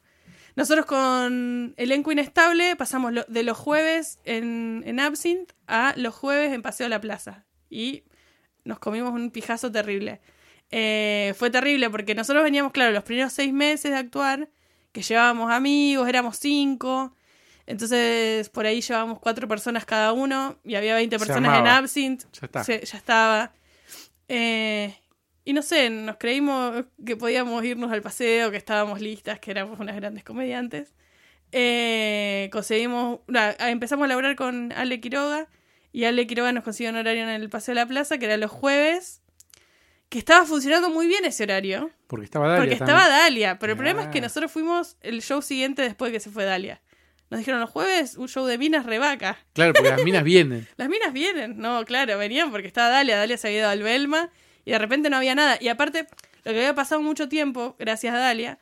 [0.56, 6.52] nosotros con elenco inestable pasamos lo- de los jueves en, en Absinthe a los jueves
[6.52, 7.44] en Paseo a la Plaza.
[7.70, 8.04] Y
[8.64, 10.20] nos comimos un pijazo terrible.
[10.70, 14.48] Eh, fue terrible porque nosotros veníamos, claro, los primeros seis meses de actuar,
[14.92, 17.14] que llevábamos amigos, éramos cinco.
[17.66, 21.66] Entonces, por ahí llevábamos cuatro personas cada uno y había 20 Se personas en.
[21.66, 22.26] Absinthe.
[22.32, 22.64] ya está.
[22.64, 23.52] Se- ya estaba.
[24.28, 24.94] Eh,
[25.44, 29.78] y no sé, nos creímos que podíamos irnos al paseo, que estábamos listas, que éramos
[29.80, 30.94] unas grandes comediantes.
[31.52, 35.48] Eh, conseguimos, na, empezamos a laburar con Ale Quiroga
[35.92, 38.37] y Ale Quiroga nos consiguió un horario en el Paseo de la Plaza, que era
[38.37, 39.22] los jueves,
[40.09, 42.96] que estaba funcionando muy bien ese horario, Porque estaba Dalia porque también.
[42.98, 44.22] estaba Dalia, pero el problema es que Ah.
[44.22, 46.80] nosotros fuimos el show siguiente después de que se fue Dalia.
[47.30, 49.38] Nos dijeron los jueves un show de minas revaca.
[49.54, 50.66] Claro, porque las minas vienen.
[50.76, 54.30] Las minas vienen, no, claro, venían porque estaba Dalia, Dalia se había ido al Belma
[54.64, 55.59] y de repente no había nada.
[55.61, 56.07] Y aparte,
[56.44, 58.59] lo que había pasado mucho tiempo, gracias a Dalia,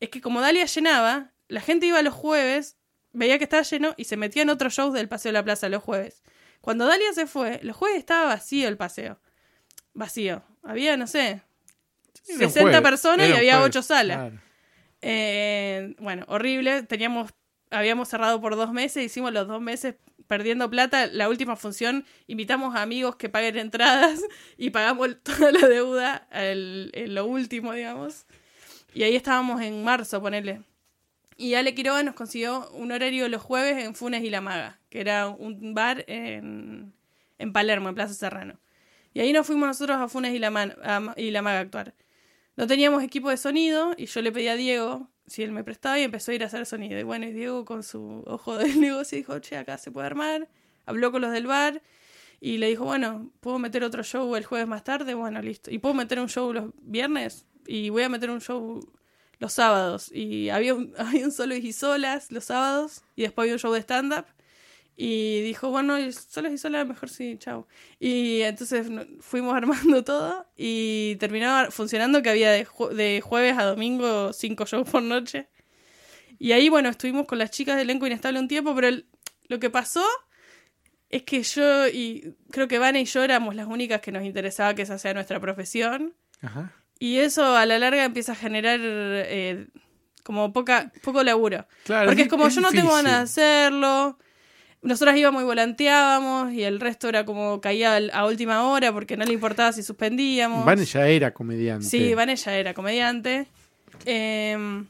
[0.00, 2.76] es que como Dalia llenaba, la gente iba los jueves,
[3.12, 5.68] veía que estaba lleno y se metía en otros shows del Paseo de la Plaza
[5.68, 6.22] los jueves.
[6.60, 9.20] Cuando Dalia se fue, los jueves estaba vacío el paseo.
[9.94, 10.42] Vacío.
[10.62, 11.42] Había, no sé,
[12.28, 14.16] un 60 jueves, personas y había jueves, 8 salas.
[14.16, 14.40] claro.
[15.02, 16.84] Eh, bueno, horrible.
[16.84, 17.32] Teníamos,
[17.70, 19.96] habíamos cerrado por dos meses, hicimos los dos meses
[20.32, 21.08] perdiendo plata.
[21.08, 24.18] La última función, invitamos a amigos que paguen entradas
[24.56, 28.24] y pagamos toda la deuda en lo último, digamos.
[28.94, 30.62] Y ahí estábamos en marzo, ponele.
[31.36, 35.02] Y Ale Quiroga nos consiguió un horario los jueves en Funes y La Maga, que
[35.02, 36.94] era un bar en,
[37.36, 38.58] en Palermo, en Plaza Serrano.
[39.12, 41.94] Y ahí nos fuimos nosotros a Funes y La, y la Maga a actuar.
[42.56, 45.98] No teníamos equipo de sonido y yo le pedí a Diego si él me prestaba
[45.98, 46.98] y empezó a ir a hacer sonido.
[46.98, 50.48] Y bueno, y Diego con su ojo del negocio dijo, che, acá se puede armar.
[50.86, 51.82] Habló con los del bar
[52.40, 55.14] y le dijo, bueno, ¿puedo meter otro show el jueves más tarde?
[55.14, 55.70] Bueno, listo.
[55.70, 57.46] ¿Y puedo meter un show los viernes?
[57.66, 58.80] Y voy a meter un show
[59.38, 60.10] los sábados.
[60.12, 63.72] Y había un, había un solo y solas los sábados y después había un show
[63.72, 64.26] de stand-up.
[64.96, 67.66] Y dijo, bueno, y solos y solas, mejor sí, chao.
[67.98, 68.88] Y entonces
[69.20, 74.66] fuimos armando todo y terminaba funcionando que había de, ju- de jueves a domingo cinco
[74.66, 75.48] shows por noche.
[76.38, 79.06] Y ahí, bueno, estuvimos con las chicas del elenco inestable un tiempo, pero el-
[79.48, 80.04] lo que pasó
[81.08, 84.74] es que yo y creo que Vane y yo éramos las únicas que nos interesaba
[84.74, 86.14] que esa sea nuestra profesión.
[86.40, 86.72] Ajá.
[86.98, 89.66] Y eso a la larga empieza a generar eh,
[90.22, 91.66] como poca, poco laburo.
[91.84, 94.18] Claro, Porque es como yo no tengo ganas de hacerlo.
[94.82, 99.24] Nosotras íbamos y volanteábamos y el resto era como caía a última hora porque no
[99.24, 100.64] le importaba si suspendíamos.
[100.64, 101.86] Vane ya era comediante.
[101.86, 103.46] Sí, Vane ya era comediante.
[104.06, 104.84] Eh,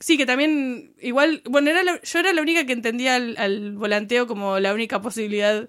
[0.00, 3.72] sí, que también, igual, bueno, era la- yo era la única que entendía al, al
[3.76, 5.68] volanteo como la única posibilidad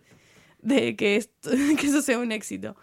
[0.61, 2.75] de que, esto- que eso sea un éxito.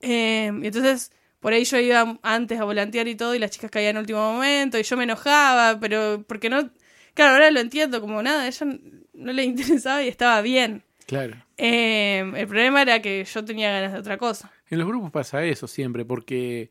[0.00, 3.70] Eh, y entonces, por ahí yo iba antes a volantear y todo, y las chicas
[3.70, 6.70] caían en último momento, y yo me enojaba, pero porque no.
[7.12, 8.66] Claro, ahora lo entiendo, como nada, ella
[9.20, 10.82] no le interesaba y estaba bien.
[11.06, 11.36] Claro.
[11.56, 14.50] Eh, el problema era que yo tenía ganas de otra cosa.
[14.68, 16.70] En los grupos pasa eso siempre, porque,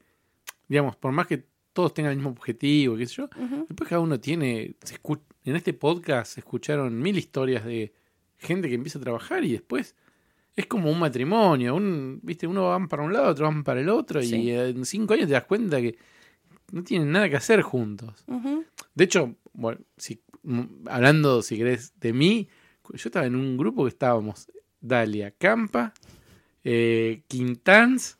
[0.67, 3.29] digamos, por más que todos tengan el mismo objetivo, qué sé yo,
[3.67, 4.75] después cada uno tiene.
[4.83, 4.97] se
[5.45, 7.93] en este podcast se escucharon mil historias de
[8.38, 9.95] gente que empieza a trabajar y después
[10.55, 11.75] es como un matrimonio.
[11.75, 12.47] Un, ¿viste?
[12.47, 14.35] Uno van para un lado, otro van para el otro, Sí.
[14.35, 15.97] y en cinco años te das cuenta que
[16.71, 18.25] no tienen nada que hacer juntos.
[18.95, 20.21] De hecho, bueno, si,
[20.88, 22.47] hablando, si querés, de mí,
[22.93, 24.47] yo estaba en un grupo que estábamos
[24.82, 25.93] Dalia Campa,
[26.63, 28.17] eh, Quintans,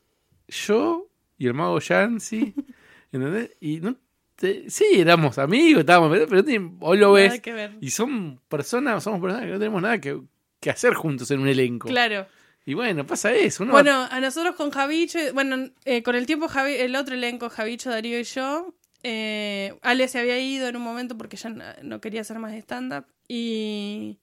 [0.48, 2.54] yo y el mago Yancy,
[3.12, 3.50] ¿entendés?
[3.60, 3.96] Y no
[4.36, 7.76] te- sí, éramos amigos, estábamos, pero no hoy lo Nada ves, que ver.
[7.80, 10.20] y son personas, somos personas que no tenemos nada que,
[10.60, 11.88] que hacer juntos en un elenco.
[11.88, 12.26] Claro.
[12.66, 16.46] Y bueno, pasa eso, uno Bueno, a nosotros con Javicho, bueno, eh, con el tiempo
[16.48, 20.82] Javi- el otro elenco, Javicho, Darío y yo, eh, Ale se había ido en un
[20.82, 21.50] momento porque ya
[21.82, 24.18] no, quería hacer más stand-up y,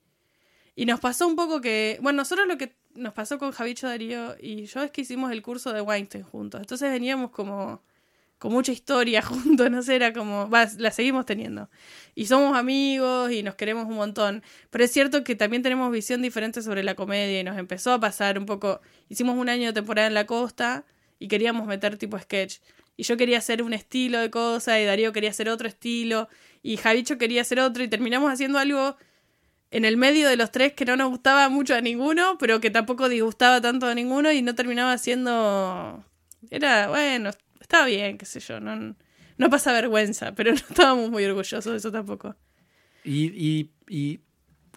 [0.76, 4.36] y nos pasó un poco que, bueno, nosotros lo que nos pasó con Javicho, Darío
[4.40, 7.82] y yo es que hicimos el curso de Weinstein juntos, entonces veníamos como
[8.38, 11.70] con mucha historia juntos, no sé, era como, va, la seguimos teniendo.
[12.16, 14.44] Y somos amigos y nos queremos un montón.
[14.70, 18.00] Pero es cierto que también tenemos visión diferente sobre la comedia y nos empezó a
[18.00, 18.82] pasar un poco.
[19.10, 20.86] Hicimos un año de temporada en la costa
[21.20, 22.60] y queríamos meter tipo sketch.
[22.98, 26.28] Y yo quería hacer un estilo de cosa y Darío quería hacer otro estilo
[26.64, 28.98] y Javicho quería hacer otro y terminamos haciendo algo
[29.72, 32.72] en el medio de los tres que no nos gustaba mucho a ninguno, pero que
[32.72, 36.04] tampoco disgustaba tanto a ninguno y no terminaba siendo...
[36.50, 37.30] Era, bueno,
[37.60, 38.96] estaba bien, qué sé yo, no,
[39.38, 42.36] no pasa vergüenza, pero no estábamos muy orgullosos de eso tampoco.
[43.04, 44.20] Y, y, y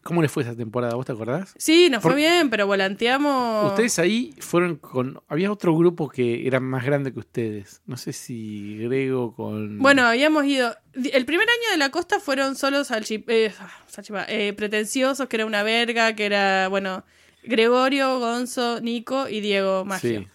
[0.03, 0.95] ¿Cómo les fue esa temporada?
[0.95, 1.55] ¿Vos te acordás?
[1.59, 3.67] Sí, nos Por- fue bien, pero volanteamos.
[3.71, 5.21] Ustedes ahí fueron con.
[5.29, 7.83] Había otro grupo que era más grande que ustedes.
[7.87, 9.79] No sé si Grego con.
[9.79, 10.75] Bueno, habíamos ido.
[10.95, 13.53] El primer año de la costa fueron solo salchi- eh,
[13.89, 17.05] salchipa- eh, pretenciosos, que era una verga, que era, bueno,
[17.43, 20.21] Gregorio, Gonzo, Nico y Diego Maggio.
[20.21, 20.29] Sí,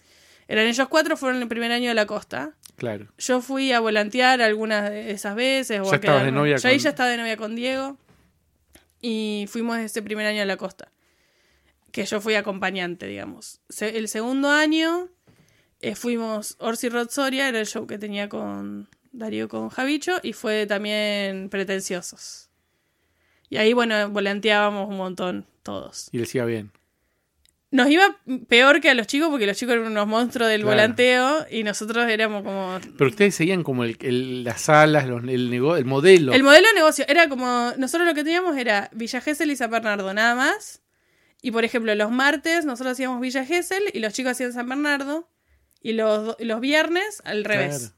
[0.48, 2.52] Eran ellos cuatro, fueron el primer año de la costa.
[2.76, 3.06] claro.
[3.18, 5.80] Yo fui a volantear algunas de esas veces.
[5.80, 7.96] O Ya a estabas de novia Yo ahí con- ya estaba de novia con Diego.
[9.00, 10.92] Y fuimos ese primer año a la costa.
[11.92, 13.60] Que yo fui acompañante, digamos.
[13.80, 15.08] El segundo año
[15.80, 20.18] eh, fuimos Orsi Rod Soria, era el show que tenía con Darío con Javicho.
[20.22, 22.50] Y fue también Pretenciosos.
[23.48, 26.08] Y ahí, bueno, volanteábamos un montón, todos.
[26.12, 26.72] Y les iba bien.
[27.76, 28.16] Nos iba
[28.48, 30.74] peor que a los chicos porque los chicos eran unos monstruos del Claro.
[30.76, 35.50] volanteo y nosotros éramos como Pero ustedes seguían como el, el- las salas, los- el,
[35.50, 36.32] nego- el modelo.
[36.32, 37.72] El modelo de negocio era como.
[37.78, 40.82] Nosotros lo que teníamos era Villa Gesell y San Bernardo, nada más.
[41.42, 45.28] Y por ejemplo, los martes nosotros hacíamos Villa Gesell y los chicos hacían San Bernardo.
[45.82, 47.78] Y los, los viernes al revés.
[47.78, 47.94] Claro.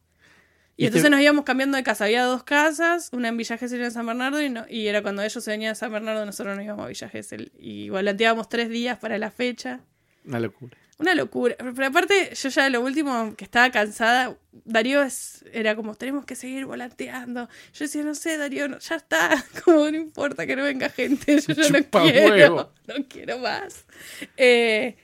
[0.78, 2.04] Y Y entonces nos íbamos cambiando de casa.
[2.04, 4.40] Había dos casas, una en Villa Gesell y una en San Bernardo.
[4.40, 6.88] Y, no- y era cuando ellos se venían a San Bernardo, nosotros nos íbamos a
[6.88, 7.50] Villa Gesell.
[7.58, 9.80] Y volanteábamos tres días para la fecha.
[10.24, 10.76] Una locura.
[10.98, 11.56] Una locura.
[11.58, 16.36] Pero, aparte, yo ya lo último que estaba cansada, Darío es- era como, tenemos que
[16.36, 17.48] seguir volanteando.
[17.74, 19.44] Yo decía, no sé, Darío, no, ya está.
[19.64, 22.30] Como no importa que no venga gente, yo ya no quiero.
[22.34, 22.72] huevo.
[22.86, 23.84] No quiero más.
[24.36, 24.96] Eh,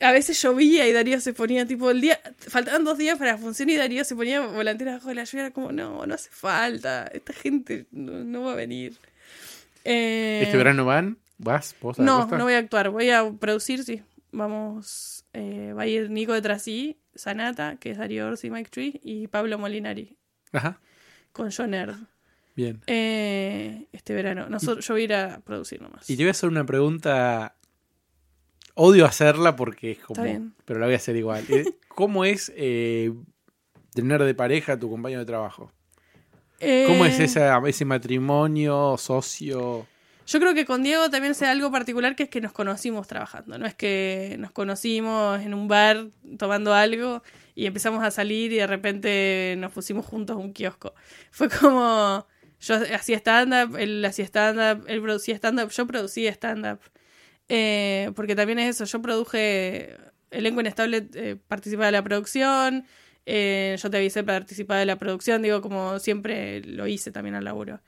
[0.00, 3.38] a veces llovía y Darío se ponía tipo el día, faltaban dos días para la
[3.38, 5.46] función y Darío se ponía a volantear abajo de la lluvia.
[5.46, 7.06] Era como, no, no hace falta.
[7.12, 8.96] Esta gente no, no va a venir.
[9.84, 11.18] Eh, ¿Este verano van?
[11.38, 11.74] ¿Vas?
[11.80, 12.38] ¿Vos no, costa?
[12.38, 12.90] no voy a actuar.
[12.90, 14.02] Voy a producir, sí.
[14.30, 15.24] Vamos.
[15.32, 19.26] eh, va a ir Nico de Trasí, Sanata, que es Darío Orsi, Mike Tree, y
[19.26, 20.16] Pablo Molinari,
[20.52, 20.80] Ajá.
[21.32, 21.96] con John Erd.
[22.54, 22.80] Bien.
[22.86, 24.48] Eh, este verano.
[24.48, 26.08] Nosotros, yo voy a ir a producir nomás.
[26.08, 27.56] Y te voy a hacer una pregunta.
[28.74, 30.22] Odio hacerla porque es como.
[30.64, 31.44] Pero la voy a hacer igual.
[31.48, 33.12] Eh, ¿Cómo es eh,
[33.94, 35.72] tener de pareja a tu compañero de trabajo?
[36.58, 39.86] ¿Cómo Eh, es esa, ese matrimonio, socio?
[40.26, 43.58] Yo creo que con Diego también sea algo particular que es que nos conocimos trabajando.
[43.58, 46.06] No es que nos conocimos en un bar
[46.38, 47.22] tomando algo
[47.54, 50.94] y empezamos a salir y de repente nos pusimos juntos a un kiosco.
[51.30, 52.26] Fue como.
[52.60, 56.78] Yo hacía stand-up, él hacía stand-up, él producía stand-up, yo producía stand-up.
[57.48, 59.96] Eh, porque también es eso, yo produje.
[60.30, 62.86] Elenco Inestable eh, participa de la producción.
[63.26, 67.44] eh, yo te avisé participar de la producción, digo, como siempre lo hice también al
[67.44, 67.80] laburo.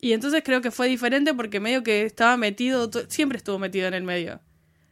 [0.00, 3.94] Y entonces creo que fue diferente porque medio que estaba metido, siempre estuvo metido en
[3.94, 4.40] el medio.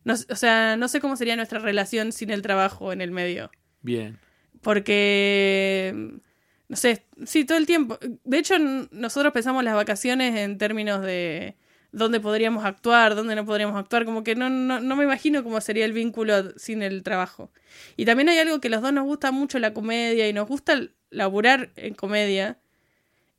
[0.05, 3.51] No, o sea, no sé cómo sería nuestra relación sin el trabajo en el medio.
[3.83, 4.19] Bien.
[4.61, 6.21] Porque,
[6.69, 7.99] no sé, sí, todo el tiempo.
[8.25, 8.59] De hecho,
[8.91, 11.57] nosotros pensamos las vacaciones en términos de
[11.93, 14.05] dónde podríamos actuar, dónde no podríamos actuar.
[14.05, 17.51] Como que no, no, no me imagino cómo sería el vínculo sin el trabajo.
[17.97, 20.81] Y también hay algo que los dos nos gusta mucho la comedia y nos gusta
[21.11, 22.59] laburar en comedia.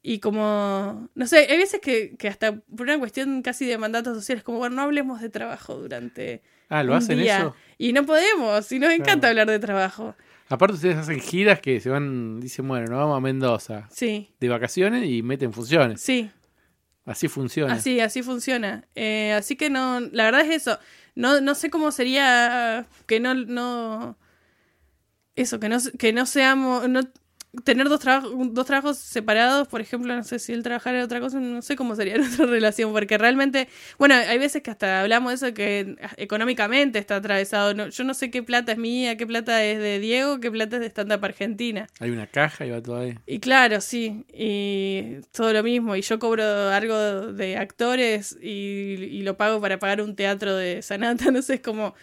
[0.02, 4.16] Y como, no sé, hay veces que, que hasta por una cuestión casi de mandatos
[4.16, 7.38] sociales, como, bueno, no hablemos de trabajo durante Ah, ¿lo un hacen día.
[7.40, 7.56] eso?
[7.78, 9.30] Y no podemos, y nos encanta Claro.
[9.32, 10.16] hablar de trabajo.
[10.48, 14.50] Aparte ustedes hacen giras que se van, dicen, bueno, nos vamos a Mendoza Sí, de
[14.50, 16.02] vacaciones y meten funciones.
[16.02, 16.32] sí,
[17.10, 17.74] Así funciona.
[17.74, 18.86] así, así funciona.
[18.94, 20.78] Eh, así que no, la verdad es eso.
[21.16, 24.16] No, no sé cómo sería que no, no,
[25.36, 27.02] eso, que no, que no seamos, no,
[27.64, 31.20] tener dos, trabajos dos trabajos separados, por ejemplo, no sé si él trabajara en otra
[31.20, 35.32] cosa, no sé cómo sería nuestra relación, porque realmente, bueno, hay veces que hasta hablamos
[35.32, 37.74] de eso que económicamente está atravesado.
[37.74, 40.76] No, yo no sé qué plata es mía, qué plata es de Diego, qué plata
[40.76, 41.88] es de Stand Up Argentina.
[42.00, 43.18] Hay una caja y va todo ahí.
[43.26, 45.96] Y claro, sí, y todo lo mismo.
[45.96, 50.82] Y yo cobro algo de actores y, y lo pago para pagar un teatro de
[50.82, 51.96] Sanata, no sé, es como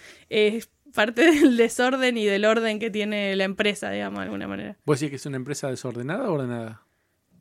[0.97, 4.77] parte del desorden y del orden que tiene la empresa, digamos, de alguna manera.
[4.85, 6.83] ¿Vos decís que es una empresa desordenada o ordenada?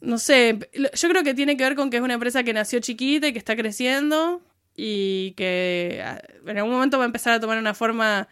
[0.02, 0.60] No sé,
[0.94, 3.34] yo creo que tiene que ver con que es una empresa que nació chiquita y
[3.34, 4.42] que está creciendo
[4.76, 8.28] y que ah, en algún momento va a empezar a tomar una forma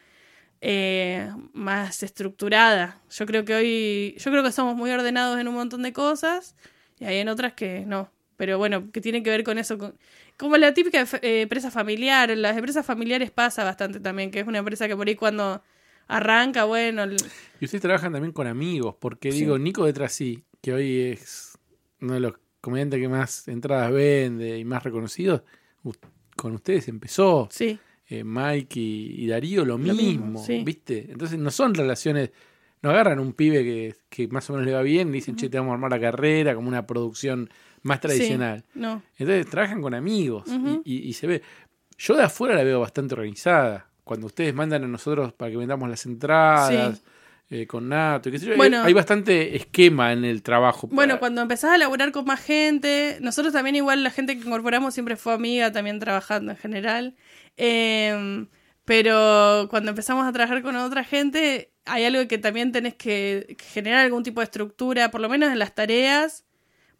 [0.61, 3.01] eh, más estructurada.
[3.09, 6.55] Yo creo que hoy, yo creo que somos muy ordenados en un montón de cosas
[6.99, 8.11] y hay en otras que no.
[8.37, 9.95] Pero bueno, que tiene que ver con eso, con-
[10.37, 12.31] como la típica eh, empresa familiar.
[12.31, 15.61] En las empresas familiares pasa bastante también, que es una empresa que por ahí cuando
[16.07, 17.17] arranca, bueno, el-
[17.59, 19.39] Y ustedes trabajan también con amigos, porque Sí.
[19.39, 21.57] digo, Nico de Trasí, que hoy es
[22.01, 25.43] uno de los comediantes que más entradas vende y más reconocidos,
[26.35, 27.47] con ustedes empezó.
[27.51, 30.61] sí, Eh, Mike y, y Darío lo, Lo mismo, mismo, sí.
[30.65, 31.07] ¿viste?
[31.09, 32.31] Entonces no son relaciones
[32.81, 35.47] no agarran un pibe que, que más o menos le va bien y dicen, che,
[35.49, 37.49] te vamos a armar la carrera, como una producción
[37.83, 38.63] más tradicional.
[38.73, 39.01] Sí, no.
[39.17, 40.43] Entonces trabajan con amigos
[40.83, 41.41] y- y, y se ve.
[41.97, 43.87] Yo de afuera la veo bastante organizada.
[44.03, 47.01] Cuando ustedes mandan a nosotros para que vendamos las entradas
[47.49, 48.81] eh, con Nato, y qué sé yo, Bueno.
[48.83, 50.87] hay, bastante esquema en el trabajo.
[50.91, 54.93] Bueno, cuando empezás a laburar con más gente, nosotros también igual la gente que incorporamos
[54.93, 57.15] siempre fue amiga, también trabajando en general.
[57.57, 58.47] Eh,
[58.85, 63.99] pero cuando empezamos a trabajar con otra gente, hay algo que también tenés que generar
[64.05, 66.43] algún tipo de estructura, por lo menos en las tareas,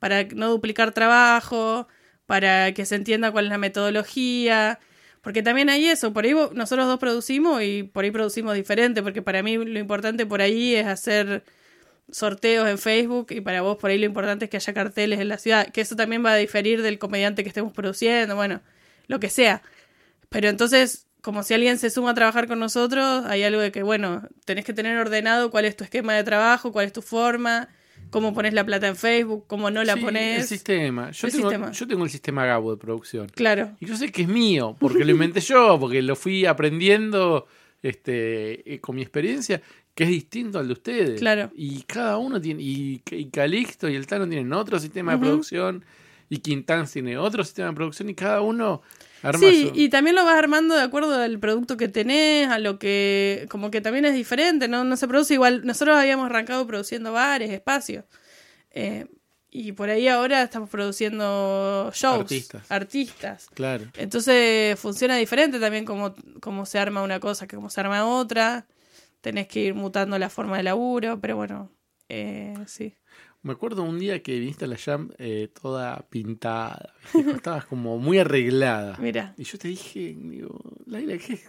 [0.04, 1.88] para no duplicar trabajo,
[2.26, 4.78] para que se entienda cuál es la metodología.
[5.22, 9.22] Porque también hay eso, por ahí nosotros dos producimos y por ahí producimos diferente, porque
[9.22, 11.46] para mí lo importante por ahí es hacer
[12.12, 15.30] sorteos en Facebook y para vos por ahí lo importante es que haya carteles en
[15.30, 18.62] la ciudad, que eso también va a diferir del comediante que estemos produciendo, bueno,
[19.08, 19.62] lo que sea.
[20.28, 23.84] Pero entonces, como si alguien se suma a trabajar con nosotros, hay algo de que,
[23.84, 27.70] bueno, tenés que tener ordenado cuál es tu esquema de trabajo, cuál es tu forma,
[28.14, 30.42] cómo pones la plata en Facebook, cómo no la Sí, pones.
[30.42, 31.12] El sistema.
[31.12, 31.72] Yo, El tengo, sistema.
[31.72, 33.28] yo tengo el sistema Gabo de producción.
[33.34, 33.76] Claro.
[33.82, 37.48] Y yo sé que es mío, porque lo inventé yo, porque lo fui aprendiendo
[37.82, 39.62] este, eh, con mi experiencia,
[39.96, 41.20] que es distinto al de ustedes.
[41.20, 41.52] Claro.
[41.56, 45.84] Y cada uno tiene, y, y Calixto y el Tano tienen otro sistema de producción,
[46.30, 48.82] y Quintán tiene otro sistema de producción, y cada uno
[49.40, 53.48] Sí, y también lo vas armando de acuerdo al producto que tenés, a lo que,
[53.50, 54.84] como que también es diferente, ¿no?
[54.84, 55.66] No se produce igual.
[55.66, 58.06] Nosotros habíamos arrancado produciendo bares, espacios.
[58.72, 59.06] eh,
[59.56, 62.22] y por ahí ahora estamos produciendo shows.
[62.22, 62.64] Artistas.
[62.70, 63.48] Artistas.
[63.54, 63.86] Claro.
[63.98, 68.66] Entonces funciona diferente también como, como se arma una cosa que como se arma otra.
[69.22, 71.72] Tenés que ir mutando la forma de laburo, pero bueno,
[72.10, 72.96] eh, sí.
[73.44, 76.94] Me acuerdo un día que viniste a la Jam eh, toda pintada,
[77.36, 78.98] estabas como muy arreglada.
[79.00, 81.40] Mira, Y yo te dije, digo, Laila, ¿qué?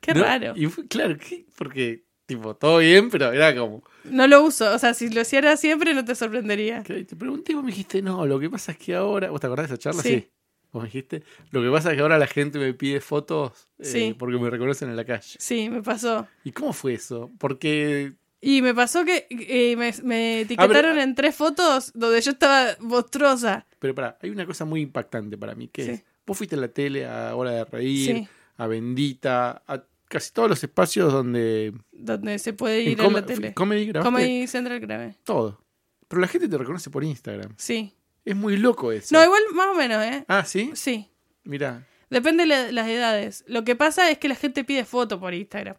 [0.00, 0.22] qué ¿No?
[0.22, 0.52] raro.
[0.56, 1.46] Y fue, claro, ¿qué?
[1.56, 3.84] Porque, tipo, todo bien, pero era como.
[4.04, 6.82] No lo uso, o sea, si lo hiciera siempre no te sorprendería.
[6.82, 9.30] te pregunté y vos me dijiste, no, lo que pasa es que ahora.
[9.30, 10.02] ¿Vos te acordás de esa charla?
[10.02, 10.28] Sí.
[10.72, 13.84] Vos me dijiste, lo que pasa es que ahora la gente me pide fotos eh,
[13.84, 14.16] Sí.
[14.18, 15.36] porque me reconocen en la calle.
[15.38, 16.26] Sí, me pasó.
[16.42, 17.30] ¿Y cómo fue eso?
[17.38, 18.14] Porque.
[18.46, 22.76] Y me pasó que eh, me, me etiquetaron Ah, en tres fotos donde yo estaba
[22.80, 23.66] monstruosa.
[23.78, 25.90] Pero pará, hay una cosa muy impactante para mí, que Sí.
[25.92, 28.28] es, vos fuiste a la tele, a Hora de Reír, Sí.
[28.58, 31.72] a Bendita, a casi todos los espacios donde...
[31.92, 33.54] Donde se puede ir a la tele.
[33.54, 35.16] Comedy grabaste Comedy Central grabé.
[35.24, 35.60] todo.
[36.06, 37.54] Pero la gente te reconoce por Instagram.
[37.56, 37.94] Sí.
[38.26, 39.14] Es muy loco eso.
[39.16, 40.24] No, igual más o menos, ¿eh?
[40.28, 40.70] Ah, ¿sí?
[40.74, 41.08] Sí.
[41.44, 41.86] Mirá.
[42.10, 43.44] Depende de la- las edades.
[43.48, 45.76] Lo que pasa es que la gente pide foto por Instagram.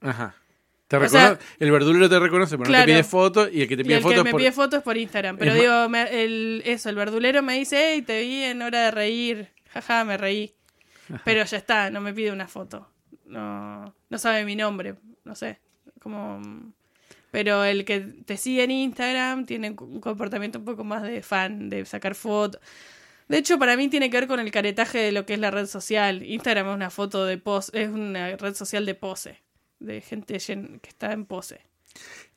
[0.00, 0.34] Ajá.
[0.88, 2.86] Te sea- el verdulero te reconoce, pero no Claro.
[2.86, 4.40] te pide foto y el que te pide el foto que me por...
[4.40, 5.36] pide fotos por Instagram.
[5.36, 8.84] Pero Es digo, me- el, eso, el verdulero me dice, hey, te vi en hora
[8.86, 9.48] de reír.
[9.70, 10.54] Jaja, me reí.
[11.24, 12.90] Pero ya está, no me pide una foto.
[13.26, 15.58] No, no sabe mi nombre, no sé.
[16.00, 16.40] Como...
[17.30, 21.68] Pero el que te sigue en Instagram tiene un comportamiento un poco más de fan,
[21.68, 22.58] de sacar fotos.
[23.28, 25.50] De hecho, para mí tiene que ver con el caretaje de lo que es la
[25.50, 26.22] red social.
[26.22, 29.42] Instagram es una foto de pose, es una red social de pose,
[29.78, 31.60] de gente que está en pose.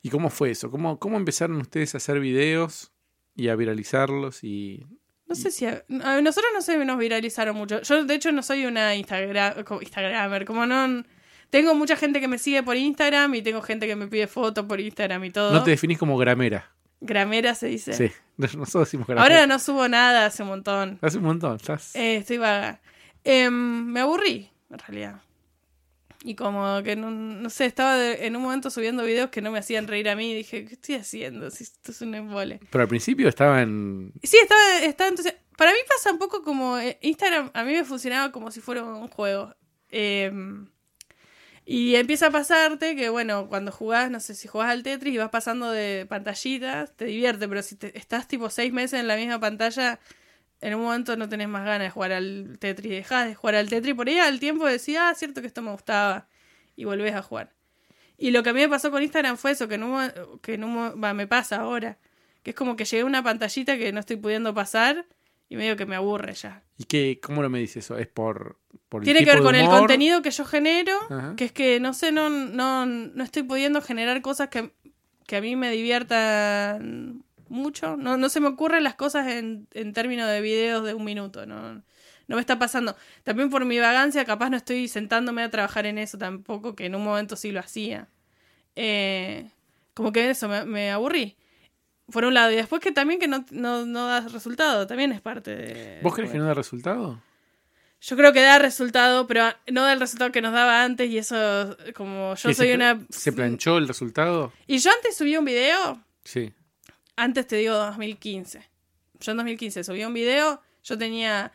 [0.02, 0.70] ¿Y cómo fue eso?
[0.70, 2.92] ¿Cómo, ¿Cómo empezaron ustedes a hacer videos
[3.34, 4.42] y a viralizarlos?
[4.44, 4.86] y
[5.26, 7.82] No sé si a, a nosotros no se nos viralizaron mucho.
[7.82, 11.04] Yo de hecho no soy una Instagram Instagramer, como no
[11.50, 14.64] tengo mucha gente que me sigue por Instagram y tengo gente que me pide fotos
[14.64, 15.52] por Instagram y todo.
[15.52, 16.72] No te definís como gramera.
[17.00, 17.92] Gramera se dice.
[17.92, 19.22] Sí, nosotros decimos gramera.
[19.22, 20.98] Ahora no subo nada hace un montón.
[21.02, 21.94] Hace un montón, estás...
[21.94, 22.80] Eh, estoy vaga.
[23.22, 23.52] Em,
[23.86, 25.20] me aburrí, en realidad.
[26.24, 29.50] Y como que no, no sé, estaba de- en un momento subiendo videos que no
[29.50, 31.50] me hacían reír a mí y dije, ¿qué estoy haciendo?
[31.50, 32.60] Si esto es un embole.
[32.70, 34.12] Pero al principio estaban...
[34.22, 35.34] Sí, estaba, estaba entonces.
[35.56, 38.84] Para mí pasa un poco como eh, Instagram, a mí me funcionaba como si fuera
[38.84, 39.54] un juego.
[39.90, 40.30] Eh,
[41.64, 45.18] y empieza a pasarte que, bueno, cuando jugás, no sé si jugás al Tetris y
[45.18, 49.16] vas pasando de pantallitas, te divierte, pero si te- estás tipo seis meses en la
[49.16, 50.00] misma pantalla,
[50.62, 53.68] en un momento no tenés más ganas de jugar al Tetris, dejás de jugar al
[53.68, 56.28] Tetris, por ahí al tiempo decís, ah, cierto que esto me gustaba,
[56.76, 57.52] y volvés a jugar.
[58.16, 60.40] Y lo que a mí me pasó con Instagram fue eso, que, en un, mo-
[60.40, 60.56] que
[61.14, 61.98] me pasa ahora,
[62.42, 65.04] que es como que llegué a una pantallita que no estoy pudiendo pasar
[65.48, 66.62] y medio que me aburre ya.
[66.78, 67.98] ¿Y qué, cómo lo me dices eso?
[67.98, 68.58] ¿Es por,
[68.88, 71.34] por el Tiene que ver con el contenido que yo genero, Ajá.
[71.36, 74.72] que es que no sé, no, no, no estoy pudiendo generar cosas que,
[75.26, 77.96] que a mí me diviertan mucho.
[77.96, 81.46] No, no se me ocurren las cosas en, en términos de videos de un minuto,
[81.46, 81.74] no,
[82.26, 82.96] no me está pasando.
[83.22, 86.94] También por mi vagancia, capaz no estoy sentándome a trabajar en eso tampoco, que en
[86.94, 88.08] un momento sí lo hacía.
[88.74, 89.50] Eh,
[89.94, 91.36] como que eso, me, me aburrí.
[92.10, 95.20] Por un lado, y después que también que no, no, no das resultado, también es
[95.20, 96.00] parte de...
[96.02, 97.22] ¿Vos crees que no da resultado?
[98.00, 101.18] Yo creo que da resultado, pero no da el resultado que nos daba antes y
[101.18, 103.00] eso, como yo ¿Que soy se, una...
[103.10, 104.52] ¿Se planchó el resultado?
[104.66, 106.52] Y yo antes subí un video, Sí.
[107.16, 108.62] Antes te digo 2015.
[109.20, 111.52] Yo en 2015 subí un video, yo tenía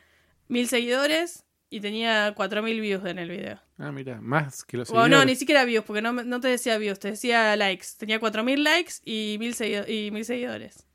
[0.47, 3.61] mil seguidores y tenía 4000 views en el video.
[3.77, 5.25] Ah, mira, más que los O no, seguidores.
[5.27, 7.87] ni siquiera views, porque no, no te decía views, te decía likes.
[7.97, 10.87] Tenía 4000 likes y 1000 seguido- y 1000 seguidores.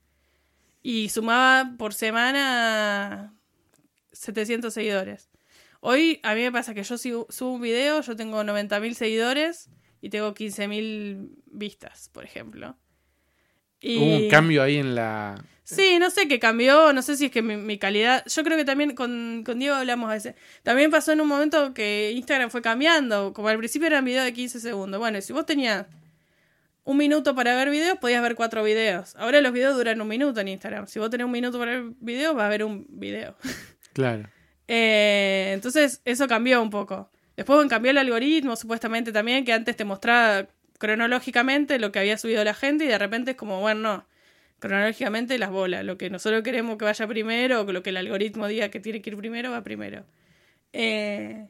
[0.83, 3.35] Y sumaba por semana
[4.13, 5.31] 700 seguidores.
[5.81, 9.69] Hoy a mí me pasa que yo sigo- subo un video, yo tengo 90.000 seguidores
[10.01, 12.77] y tengo 15.000 vistas, por ejemplo.
[13.83, 13.99] Y...
[13.99, 15.45] Hubo un cambio ahí en la...
[15.65, 18.25] Sí, no sé qué cambió, no sé si es que mi, mi calidad.
[18.27, 20.35] Yo creo que también con, con Diego hablamos a veces.
[20.63, 23.33] También pasó en un momento que Instagram fue cambiando.
[23.33, 24.99] Como al principio eran videos de 15 segundos.
[24.99, 25.87] Bueno, si vos tenías
[26.85, 29.15] un minuto para ver videos, podías ver cuatro videos.
[29.17, 30.87] Ahora los videos duran un minuto en Instagram.
[30.89, 33.37] Si vos tenés un minuto para ver videos, vas a ver un video.
[33.93, 34.27] Claro.
[34.69, 37.11] Eh, entonces, eso cambió un poco.
[37.37, 40.49] Después cambió el algoritmo, supuestamente también, que antes te mostraba
[40.83, 44.07] cronológicamente lo que había subido la gente y de repente es como, bueno, no,
[44.59, 48.49] cronológicamente las bolas, lo que nosotros queremos que vaya primero o lo que el algoritmo
[48.49, 50.05] diga que tiene que ir primero, va primero.
[50.73, 51.49] Eh,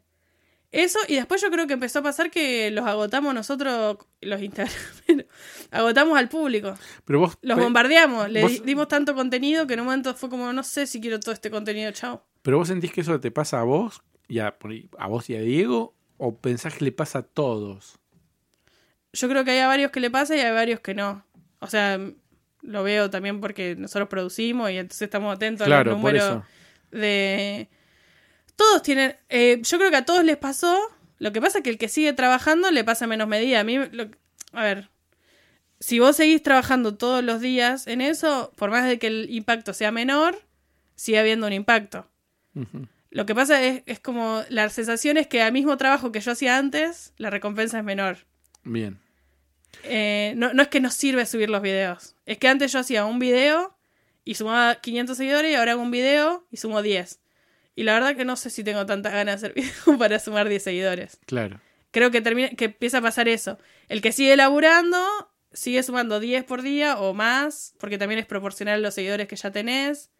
[0.70, 5.26] eso, y después yo creo que empezó a pasar que los agotamos nosotros, los Instagrameros,
[5.70, 6.74] agotamos al público.
[7.04, 7.38] Pero vos...
[7.42, 10.86] Los bombardeamos, le vos- dimos tanto contenido que en un momento fue como, no sé
[10.86, 12.24] si quiero todo este contenido, chao.
[12.42, 14.56] Pero vos sentís que eso te pasa a vos y a,
[14.98, 17.98] a vos y a Diego o pensás que le pasa a todos.
[19.12, 21.24] Yo creo que hay a varios que le pasa y hay varios que no.
[21.60, 21.98] O sea,
[22.62, 26.24] lo veo también porque nosotros producimos y entonces estamos atentos a Claro, los por números
[26.24, 26.44] eso.
[26.90, 27.68] de...
[28.56, 29.16] Todos tienen...
[29.28, 30.78] eh, yo creo que a todos les pasó.
[31.18, 33.60] Lo que pasa es que el que sigue trabajando le pasa menos medida.
[33.60, 34.08] A mí, lo-
[34.52, 34.88] a ver,
[35.80, 39.72] si vos seguís trabajando todos los días en eso, por más de que el impacto
[39.74, 40.40] sea menor,
[40.94, 42.08] sigue habiendo un impacto.
[43.10, 46.32] Lo que pasa es, es como la sensación es que al mismo trabajo que yo
[46.32, 48.18] hacía antes, la recompensa es menor.
[48.64, 48.98] Bien.
[49.84, 52.14] Eh, no, no es que nos sirve subir los videos.
[52.26, 53.76] Es que antes yo hacía un video
[54.24, 57.20] y sumaba 500 seguidores y ahora hago un video y sumo 10.
[57.74, 59.54] Y la verdad que no sé si tengo tantas ganas de hacer
[59.84, 61.18] video para sumar 10 seguidores.
[61.26, 61.60] Claro.
[61.90, 63.58] Creo que, termina, que empieza a pasar eso.
[63.88, 64.98] El que sigue laburando
[65.52, 69.36] sigue sumando 10 por día o más, porque también es proporcional a los seguidores que
[69.36, 70.10] ya tenés.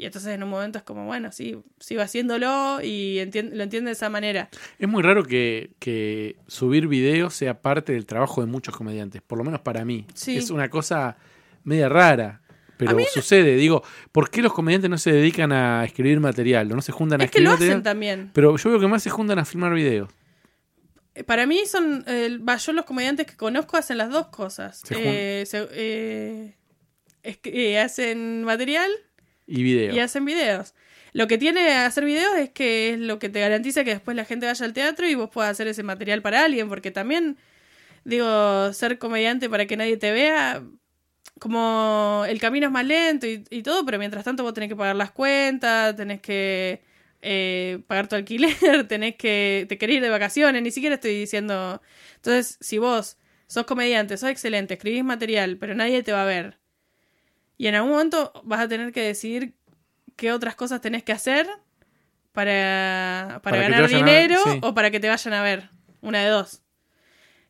[0.00, 3.90] Y entonces en un momento es como, bueno, sí, sigo haciéndolo y lo entiende de
[3.92, 4.48] esa manera.
[4.78, 9.36] Es muy raro que, que subir videos sea parte del trabajo de muchos comediantes, por
[9.36, 10.06] lo menos para mí.
[10.14, 10.38] Sí.
[10.38, 11.18] Es una cosa
[11.64, 12.40] media rara,
[12.78, 13.56] pero mí sucede.
[13.56, 16.72] Digo, ¿por qué los comediantes no se dedican a escribir material?
[16.72, 17.72] ¿O no se juntan a Es que escribir lo material?
[17.74, 18.30] hacen también.
[18.32, 20.08] Pero yo veo que más se juntan a filmar videos.
[21.14, 24.80] Eh, Para mí son, eh, yo los comediantes que conozco hacen las dos cosas.
[24.82, 26.56] Se Eh, se- eh,
[27.22, 28.90] es que, eh, hacen material
[29.94, 30.74] Y hacen videos.
[31.12, 34.24] Lo que tiene hacer videos es que es lo que te garantiza que después la
[34.24, 37.36] gente vaya al teatro y vos puedas hacer ese material para alguien, porque también,
[38.04, 40.62] digo, ser comediante para que nadie te vea,
[41.40, 44.76] como el camino es más lento y, y todo, pero mientras tanto vos tenés que
[44.76, 46.82] pagar las cuentas, tenés que
[47.22, 48.54] eh, pagar tu alquiler,
[48.88, 51.82] tenés que, te querés ir de vacaciones, ni siquiera estoy diciendo...
[52.16, 56.58] Entonces, si vos sos comediante, sos excelente, escribís material, pero nadie te va a ver,
[57.60, 59.52] y en algún momento vas a tener que decidir
[60.16, 61.46] qué otras cosas tenés que hacer
[62.32, 64.58] para, para, ganar ver, dinero sí.
[64.62, 65.68] o para que te vayan a ver.
[66.00, 66.62] Una de dos.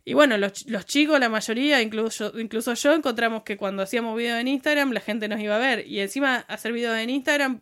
[0.05, 4.17] Y bueno, los, ch- los chicos, la mayoría, incluso, incluso yo, encontramos que cuando hacíamos
[4.17, 5.87] videos en Instagram, la gente nos iba a ver.
[5.87, 7.61] Y encima, hacer videos en Instagram.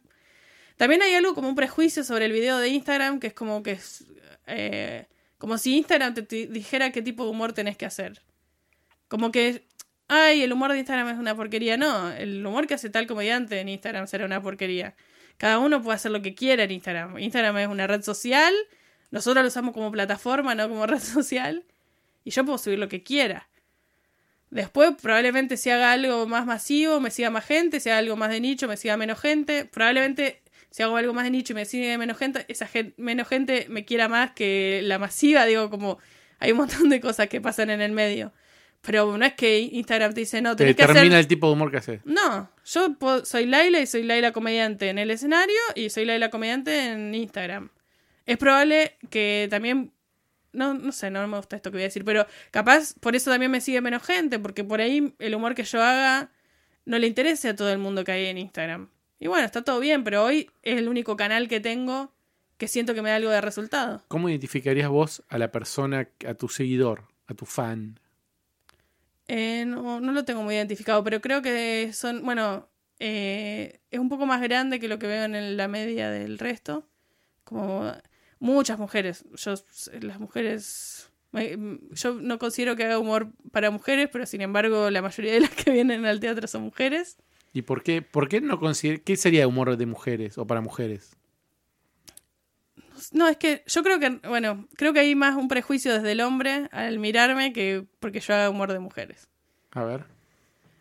[0.79, 3.73] También hay algo como un prejuicio sobre el video de Instagram, que es como que
[3.73, 4.07] es.
[4.47, 8.23] eh, como si Instagram te, te dijera qué tipo de humor tenés que hacer.
[9.09, 9.68] Como que.
[10.09, 11.77] Ay, el humor de Instagram es una porquería.
[11.77, 14.95] No, el humor que hace tal comediante en Instagram será una porquería.
[15.37, 17.19] Cada uno puede hacer lo que quiera en Instagram.
[17.19, 18.55] Instagram es una red social.
[19.11, 21.65] Nosotros lo usamos como plataforma, no como red social.
[22.25, 23.49] Y yo puedo subir lo que quiera.
[24.51, 27.81] Después probablemente si haga algo más masivo, me siga más gente.
[27.81, 29.67] Si haga algo más de nicho, me siga menos gente.
[29.67, 33.29] Probablemente si hago algo más de nicho y me sigue menos gente, esa gen- menos
[33.29, 35.45] gente me quiera más que la masiva.
[35.45, 35.99] Digo, como
[36.39, 38.33] hay un montón de cosas que pasan en el medio.
[38.81, 41.21] Pero no es que Instagram te dice, no, Te tenés que determina hacer...
[41.21, 42.01] el tipo de humor que haces.
[42.05, 46.31] No, yo puedo- soy Laila y soy Laila comediante en el escenario y soy Laila
[46.31, 47.71] comediante en Instagram.
[48.25, 49.93] Es probable que también,
[50.53, 53.31] no, no sé, no me gusta esto que voy a decir, pero capaz por eso
[53.31, 56.31] también me sigue menos gente, porque por ahí el humor que yo haga
[56.85, 58.89] no le interesa a todo el mundo que hay en Instagram.
[59.19, 62.15] Y bueno, está todo bien, pero hoy es el único canal que tengo
[62.57, 64.03] que siento que me da algo de resultado.
[64.09, 67.99] ¿Cómo identificarías vos a la persona, a tu seguidor, a tu fan?
[69.29, 72.69] Eh, no, no lo tengo muy identificado, pero creo que son, bueno,
[72.99, 76.89] eh, es un poco más grande que lo que veo en la media del resto.
[77.45, 77.93] como
[78.41, 79.25] muchas mujeres.
[79.35, 79.55] Yo,
[80.01, 81.11] las mujeres,
[81.93, 85.51] yo no considero que haga humor para mujeres, pero sin embargo la mayoría de las
[85.51, 87.17] que vienen al teatro son mujeres.
[87.53, 91.18] ¿Y por qué, por qué no consider qué sería humor de mujeres o para mujeres?
[93.13, 96.21] No, es que yo creo que, bueno, creo que hay más un prejuicio desde el
[96.21, 99.29] hombre al mirarme que porque yo haga humor de mujeres.
[99.73, 100.05] A ver.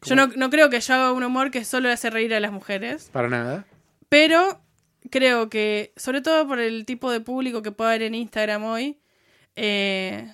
[0.03, 2.51] Yo no, no creo que yo haga un humor que solo hace reír a las
[2.51, 3.65] mujeres, Para nada.
[4.09, 4.61] pero
[5.09, 8.99] creo que, sobre todo por el tipo de público que puede haber en Instagram hoy,
[9.55, 10.31] eh,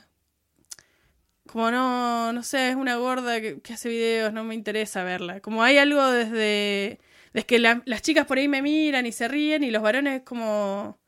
[1.47, 5.39] como no, no sé, es una gorda que, que hace videos, no me interesa verla.
[5.39, 6.99] Como hay algo desde,
[7.33, 10.23] desde que la- las chicas por ahí me miran y se ríen y los varones
[10.23, 10.99] como,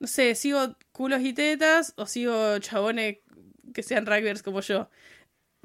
[0.00, 3.18] no sé, sigo culos y tetas o sigo chabones
[3.72, 4.90] que sean rugbyers como yo.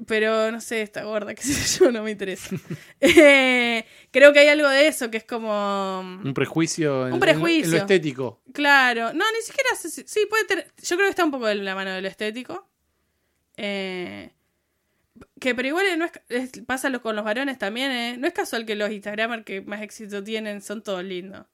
[0.06, 2.54] Pero no sé, esta gorda, qué sé yo, no me interesa.
[3.00, 6.00] Eh, creo que hay algo de eso que es como...
[6.00, 7.70] Un prejuicio, en, Un en lo- en prejuicio.
[7.72, 8.42] lo estético.
[8.52, 11.74] Claro, no, ni siquiera sí puede tener, yo creo que está un poco de la
[11.74, 12.68] mano de lo estético.
[13.56, 14.32] Eh,
[15.40, 18.16] que pero igual no es, es- pasa con los varones también, ¿eh?
[18.18, 21.46] No es casual que los Instagramers que más éxito tienen son todos lindos.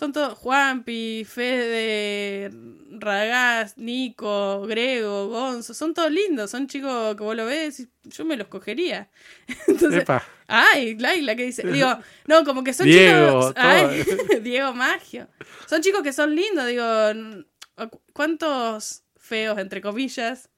[0.00, 2.50] Son todos Juanpi, Fede,
[2.98, 8.24] Ragaz, Nico, Grego, Gonzo, son todos lindos, son chicos que vos lo ves y yo
[8.24, 9.10] me los cogería.
[9.68, 10.24] Entonces, Epa.
[10.46, 11.66] Ay, Laila, ¿qué dice?
[11.70, 13.52] Digo, no, como que son Diego, chicos.
[13.56, 14.02] Ay,
[14.42, 15.28] Diego Magio.
[15.68, 17.08] Son chicos que son lindos, digo.
[17.10, 17.44] n-
[17.90, 20.48] ¿cu- ¿Cuántos feos, entre comillas,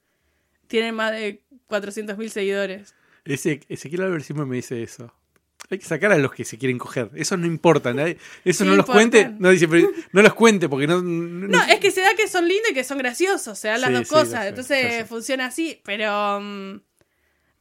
[0.67, 2.95] tienen más de 400.000 seguidores?
[3.25, 5.13] Ese, Ezequiel siempre me dice eso.
[5.73, 7.09] Hay que sacar a los que se quieren coger.
[7.15, 7.93] Eso no importa.
[7.93, 9.29] nadie- Eso Sí no los cuente.
[9.39, 11.01] No, dice, pero no los cuente porque no.
[11.01, 13.81] No, No, es que se da que son lindos y que son graciosos, se dan
[13.81, 14.41] las Sí, dos sí, cosas.
[14.43, 16.39] sé, Entonces funciona así, pero.
[16.41, 16.79] mm,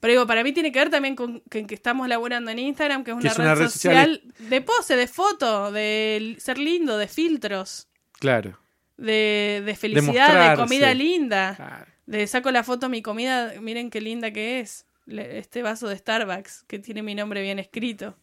[0.01, 3.05] pero digo, para mí tiene que ver también con que, que estamos laburando en Instagram,
[3.05, 7.89] que es Que una, red, social de pose, de foto, de ser lindo, de filtros.
[8.19, 8.59] Claro.
[8.97, 11.55] de, de felicidad, de, comida linda.
[11.57, 11.87] Claro.
[12.07, 14.87] De saco la foto mi comida, miren qué linda que es.
[15.07, 18.17] Este vaso de Starbucks que tiene mi nombre bien escrito.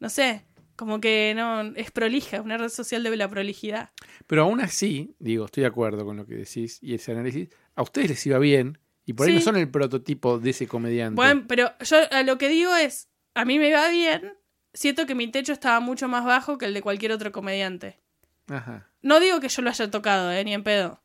[0.00, 0.44] No sé,
[0.76, 3.90] como que no es prolija, una red social de la prolijidad.
[4.26, 7.48] Pero aún así, digo, estoy de acuerdo con lo que decís y ese análisis.
[7.74, 9.38] A ustedes les iba bien y por ahí Sí.
[9.38, 11.16] no son el prototipo de ese comediante.
[11.16, 14.32] Bueno, pero yo a lo que digo es, a mí me va bien,
[14.72, 18.00] siento que mi techo estaba mucho más bajo que el de cualquier otro comediante.
[18.48, 18.90] Ajá.
[19.02, 21.02] No digo que yo lo haya tocado, eh, ni en pedo.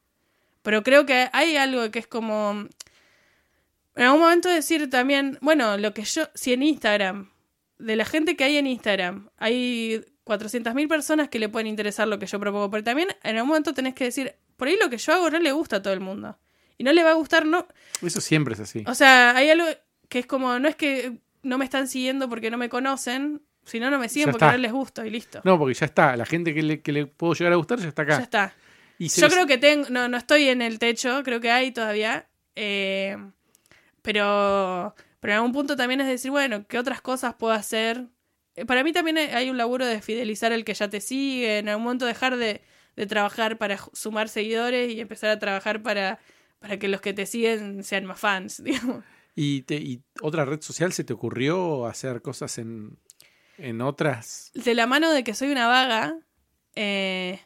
[0.62, 2.68] Pero creo que hay algo que es como.
[4.00, 6.24] En algún momento decir también, bueno, lo que yo.
[6.34, 7.30] Si en Instagram,
[7.78, 12.18] de la gente que hay en Instagram, hay 400.000 personas que le pueden interesar lo
[12.20, 12.70] que yo propongo.
[12.72, 15.40] Pero también en algún momento tenés que decir, por ahí lo que yo hago no
[15.40, 16.38] le gusta a todo el mundo.
[16.78, 17.68] Y no le va a gustar, no.
[18.02, 18.84] Eso siempre es así.
[18.88, 19.66] O sea, hay algo
[20.08, 23.90] que es como, no es que no me están siguiendo porque no me conocen, sino
[23.92, 24.52] no me siguen Ya porque está.
[24.58, 25.42] no les gusto y listo.
[25.44, 26.16] No, porque ya está.
[26.16, 28.18] La gente que le, que le puedo llegar a gustar ya está acá.
[28.18, 28.54] Ya está.
[28.98, 31.72] Y Yo les- creo que tengo, no, no estoy en el techo, creo que hay
[31.72, 32.28] todavía.
[32.56, 33.18] eh,
[34.02, 38.08] pero, pero en algún punto también es decir, bueno, ¿qué otras cosas puedo hacer?
[38.56, 41.70] Eh, Para mí también hay- un laburo de fidelizar al que ya te sigue, en
[41.70, 42.62] algún momento dejar de,
[42.96, 46.20] de trabajar para sumar seguidores y empezar a trabajar para,
[46.60, 49.04] para que los que te siguen sean más fans, digamos.
[49.36, 52.98] ¿Y, te- y otra red social se te ocurrió hacer cosas en,
[53.58, 54.52] en otras?
[54.54, 56.18] De la mano de que soy una vaga,
[56.76, 57.40] eh,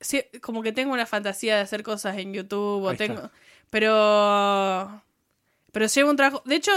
[0.00, 3.06] sí, como que tengo una fantasía de hacer cosas en YouTube, o Ahí está.
[3.06, 3.30] tengo,
[3.68, 5.02] pero,
[5.72, 6.42] pero llevo un trabajo.
[6.44, 6.72] De hecho,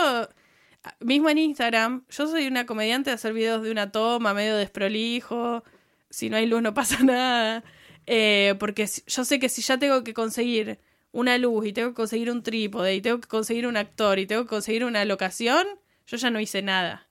[0.99, 5.63] mismo en Instagram, yo soy una comediante de hacer videos de una toma, medio desprolijo.
[6.09, 7.63] Si no hay luz, no pasa nada.
[8.05, 10.79] Eh, porque yo sé que si ya tengo que conseguir
[11.11, 14.25] una luz y tengo que conseguir un trípode y tengo que conseguir un actor y
[14.25, 15.65] tengo que conseguir una locación,
[16.07, 17.07] yo ya no hice nada.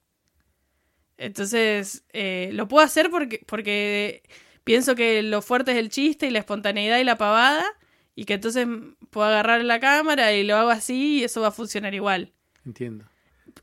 [1.17, 4.23] Entonces, eh, lo puedo hacer porque, porque
[4.65, 7.65] pienso que lo fuerte es el chiste y la espontaneidad y la pavada,
[8.15, 8.67] y que entonces
[9.11, 12.33] puedo agarrar la cámara y lo hago así y eso va a funcionar igual.
[12.65, 13.05] Entiendo.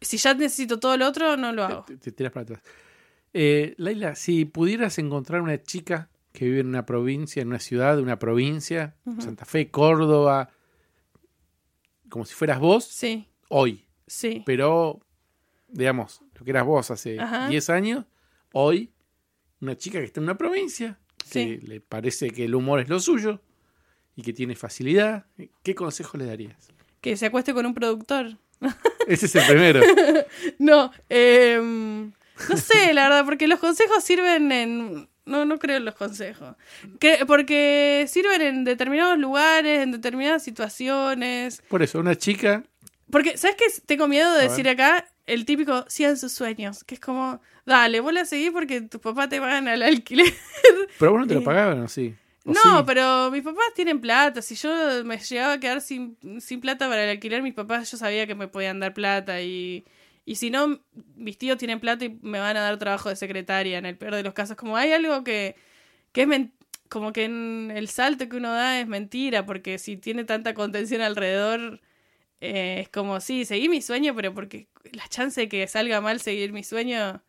[0.01, 1.83] Si ya necesito todo lo otro, no lo hago.
[1.85, 2.61] Te, te tiras para atrás.
[3.33, 7.95] Eh, Laila, si pudieras encontrar una chica que vive en una provincia, en una ciudad
[7.95, 8.95] de una provincia.
[9.19, 10.49] Santa Fe, Córdoba,
[12.09, 14.43] como si fueras vos, Sí, hoy, sí.
[14.45, 14.99] pero
[15.67, 17.47] digamos, lo que eras vos hace Ajá.
[17.49, 18.05] 10 años,
[18.53, 18.91] hoy,
[19.61, 20.99] una chica que está en una provincia,
[21.31, 21.67] que Sí.
[21.67, 23.41] le parece que el humor es lo suyo
[24.19, 25.25] y que tiene facilidad,
[25.63, 26.57] ¿qué consejo le darías?
[26.99, 28.35] Que se acueste con un productor.
[29.07, 29.81] Ese es el primero.
[30.59, 32.07] No, em,
[32.49, 35.07] no sé, la verdad, porque los consejos sirven en...
[35.25, 36.55] No, no creo en los consejos.
[36.99, 41.61] Que- porque sirven en determinados lugares, en determinadas situaciones.
[41.69, 42.63] Por eso, una chica,
[43.11, 43.65] Porque, ¿sabes qué?
[43.85, 48.01] Tengo miedo de A decir acá, el típico sigan sus sueños, que es como, dale,
[48.01, 50.33] vos la seguís porque tus papás te pagan al alquiler.
[50.99, 52.15] Pero vos no te lo Eh, pagaban, ¿o sí?
[52.49, 52.83] ¿O No, sí?
[52.85, 54.41] pero mis papás tienen plata.
[54.41, 57.97] Si yo me llegaba a quedar sin, sin plata para el alquiler, mis papás yo
[57.97, 59.41] sabía que me podían dar plata.
[59.41, 59.85] Y,
[60.25, 60.79] y si no,
[61.15, 64.15] mis tíos tienen plata y me van a dar trabajo de secretaria en el peor
[64.15, 64.55] de los casos.
[64.57, 65.55] Como hay algo que,
[66.11, 66.27] que es
[66.89, 71.01] como que en el salto que uno da es mentira, porque si tiene tanta contención
[71.01, 71.81] alrededor,
[72.41, 76.19] eh, es como, sí, seguí mi sueño, pero porque la chance de que salga mal
[76.21, 77.21] seguir mi sueño,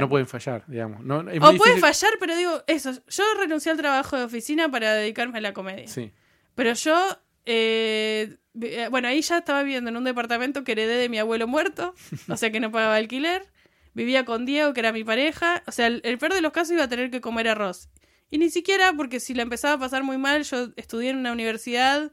[0.00, 1.02] No pueden fallar, digamos.
[1.04, 4.70] No, O muy puede difícil- fallar, pero digo, eso, yo renuncié al trabajo de oficina
[4.70, 5.86] para dedicarme a la comedia.
[5.88, 6.12] Sí.
[6.54, 11.08] Pero yo, eh, eh, bueno, ahí ya estaba viviendo en un departamento que heredé de
[11.08, 11.94] mi abuelo muerto,
[12.28, 13.50] o sea que no pagaba alquiler.
[13.94, 15.62] Vivía con Diego, que era mi pareja.
[15.66, 17.88] O sea, el, el peor de los casos iba a tener que comer arroz.
[18.30, 21.32] Y ni siquiera, porque si la empezaba a pasar muy mal, yo estudié en una
[21.32, 22.10] universidad,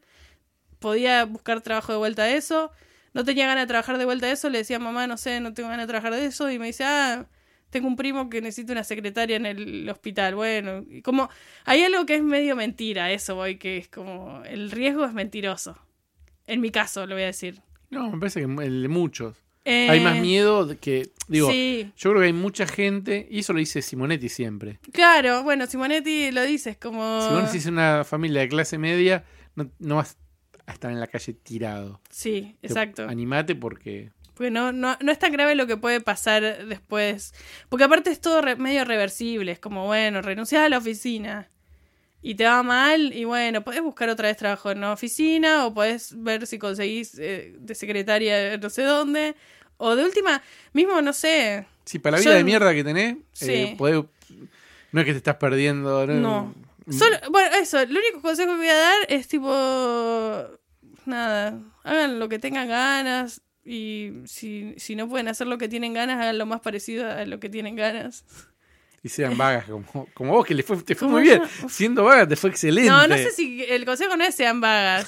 [0.80, 2.72] podía buscar trabajo de vuelta a eso.
[3.14, 5.54] No tenía ganas de trabajar de vuelta a eso, le decía mamá, no sé, no
[5.54, 6.50] tengo ganas de trabajar de eso.
[6.52, 7.26] Y me dice, ah,
[7.70, 10.36] tengo un primo que necesita una secretaria en el hospital.
[10.36, 11.30] Bueno, y como
[11.66, 15.78] hay algo que es medio mentira, eso voy, que es como el riesgo es mentiroso.
[16.48, 17.62] En mi caso, lo voy a decir.
[17.90, 19.36] No, me parece que el de muchos.
[19.66, 21.10] Eh, Hay más miedo de que.
[21.28, 24.80] Digo, Sí, yo creo que hay mucha gente, y eso lo dice Simonetti siempre.
[24.92, 27.22] claro, bueno, Simonetti lo dice, es como...
[27.22, 30.18] Si vos nacís en una familia de clase media, no, no vas
[30.70, 32.00] a estar en la calle tirado.
[32.10, 33.08] Sí, Te- exacto.
[33.08, 34.12] Animate porque.
[34.34, 37.34] Porque no, no, no es tan grave lo que puede pasar después.
[37.68, 39.52] Porque aparte es todo re- medio reversible.
[39.52, 41.50] Es como, bueno, renunciás a la oficina
[42.22, 43.14] y te va mal.
[43.14, 47.18] Y bueno, podés buscar otra vez trabajo en una oficina o podés ver si conseguís
[47.20, 49.36] eh, de secretaria no sé dónde.
[49.76, 50.42] O de última,
[50.74, 51.66] mismo, no sé.
[51.86, 53.52] Sí, para la Yo- vida de mierda que tenés, Sí.
[53.52, 54.06] eh, podés-
[54.92, 56.06] no es que te estás perdiendo.
[56.08, 56.54] No.
[56.86, 56.94] No.
[56.98, 59.50] Solo, bueno, eso, el único consejo que voy a dar es tipo.
[61.10, 63.42] Nada, hagan lo que tengan ganas.
[63.66, 67.26] Y si, si no pueden hacer lo que tienen ganas, hagan lo más parecido a
[67.26, 68.26] lo que tienen ganas.
[69.02, 71.42] Y sean vagas, como, como vos, que le fue, te fue muy bien.
[71.62, 71.70] yo.
[71.70, 72.90] Siendo vaga te fue excelente.
[72.90, 75.08] No, no sé si el consejo no es sean vagas.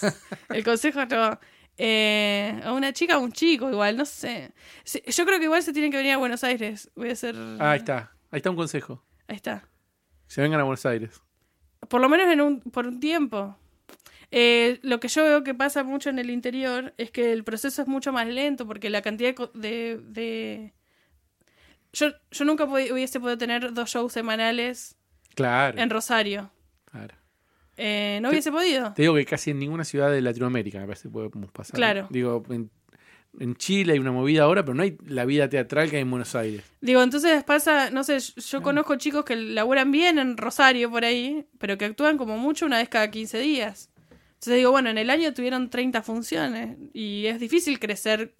[0.49, 1.39] El consejo no.
[1.77, 4.53] Eh, a una chica o un chico, igual, no sé.
[5.07, 6.91] Yo creo que igual se tienen que venir a Buenos Aires.
[6.95, 7.35] Voy a hacer.
[7.59, 8.11] Ah, ahí está.
[8.29, 9.03] Ahí está un consejo.
[9.27, 9.67] Ahí está.
[10.27, 11.21] Se vengan a Buenos Aires.
[11.89, 13.57] Por lo menos en un, por un tiempo.
[14.31, 17.81] Eh, lo que yo veo que pasa mucho en el interior es que el proceso
[17.81, 19.99] es mucho más lento porque la cantidad de...
[20.03, 20.73] de,
[21.93, 24.95] Yo, yo nunca hubiese podido tener dos shows semanales
[25.35, 25.79] Claro.
[25.79, 26.51] en Rosario.
[26.85, 27.15] claro.
[27.77, 28.93] Eh, no Te- hubiese podido.
[28.93, 31.75] Te digo que casi en ninguna ciudad de Latinoamérica me parece que podemos pasar.
[31.75, 32.07] Claro.
[32.11, 32.69] Digo, en,
[33.39, 36.11] en Chile hay una movida ahora, pero no hay la vida teatral que hay en
[36.11, 36.63] Buenos Aires.
[36.81, 41.45] Digo, entonces pasa, no sé, yo conozco chicos que laburan bien en Rosario por ahí,
[41.57, 43.89] pero que actúan como mucho una vez cada 15 días.
[44.41, 48.33] Entonces digo, bueno, en el año tuvieron 30 funciones y es difícil crecer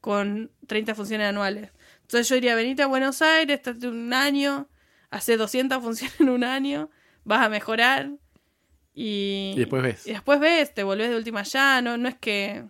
[0.00, 1.72] con 30 funciones anuales.
[2.02, 4.68] Entonces yo diría, venite a Buenos Aires, estate un año,
[5.10, 6.88] hace 200 funciones en un año,
[7.24, 8.12] vas a mejorar
[8.94, 10.06] y, Y después ves.
[10.06, 12.64] y después ves, te volvés de última ya, no, no es que...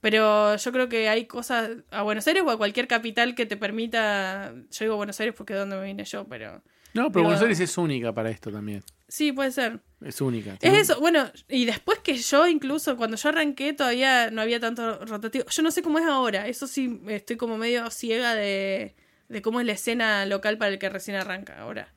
[0.00, 3.58] Pero yo creo que hay cosas a Buenos Aires o a cualquier capital que te
[3.58, 4.54] permita...
[4.70, 6.62] Yo digo Buenos Aires porque es donde me vine yo, pero...
[6.94, 8.82] No, pero Buenos Aires es única para esto también.
[9.08, 9.80] Sí, puede ser.
[10.00, 10.58] Es única.
[10.60, 15.04] Es eso, bueno, y después que yo incluso, cuando yo arranqué todavía no había tanto
[15.04, 15.46] rotativo.
[15.48, 18.94] Yo no sé cómo es ahora, eso sí, estoy como medio ciega de,
[19.28, 21.94] de cómo es la escena local para el que recién arranca ahora.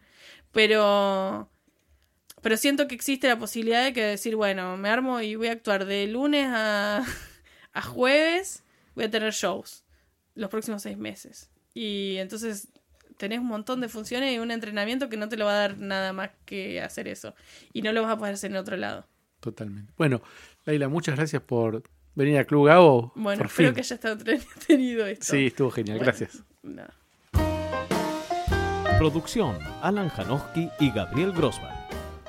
[0.52, 1.50] Pero...
[2.42, 5.52] Pero siento que existe la posibilidad de que decir, bueno, me armo y voy a
[5.52, 7.06] actuar de lunes a,
[7.74, 8.64] a jueves,
[8.96, 9.84] voy a tener shows
[10.36, 11.50] los próximos seis meses.
[11.74, 12.70] Y entonces
[13.20, 15.78] tenés un montón de funciones y un entrenamiento que no te lo va a dar
[15.78, 17.36] nada más que hacer eso.
[17.74, 19.06] Y no lo vas a poder hacer en otro lado.
[19.42, 19.92] Totalmente.
[19.98, 20.22] Bueno,
[20.66, 21.84] Laila, muchas gracias por
[22.16, 23.12] venir a Club Gabo.
[23.16, 23.76] Bueno, por espero fin.
[23.76, 25.26] que haya estado entretenido esto.
[25.26, 25.98] Sí, estuvo genial.
[25.98, 26.44] Bueno, Gracias.
[26.64, 26.94] nada.
[28.98, 31.76] Producción Alan Janowski y Gabriel Grossman.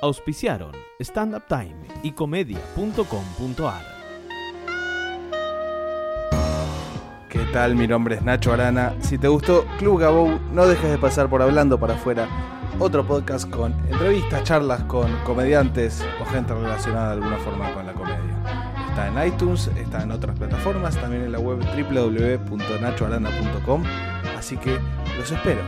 [0.02, 3.99] Auspiciaron Stand Up Time y comedia.com.ar.
[7.30, 7.76] ¿Qué tal?
[7.76, 8.92] Mi nombre es Nacho Arana.
[8.98, 12.26] Si te gustó Club Gabou, no dejes de pasar por Hablando para afuera,
[12.80, 17.92] otro podcast con entrevistas, charlas con comediantes o gente relacionada de alguna forma con la
[17.92, 18.18] comedia.
[18.88, 23.84] Está en iTunes, está en otras plataformas, también en la web www.nachoarana.com,
[24.36, 24.80] así que
[25.16, 25.60] los espero.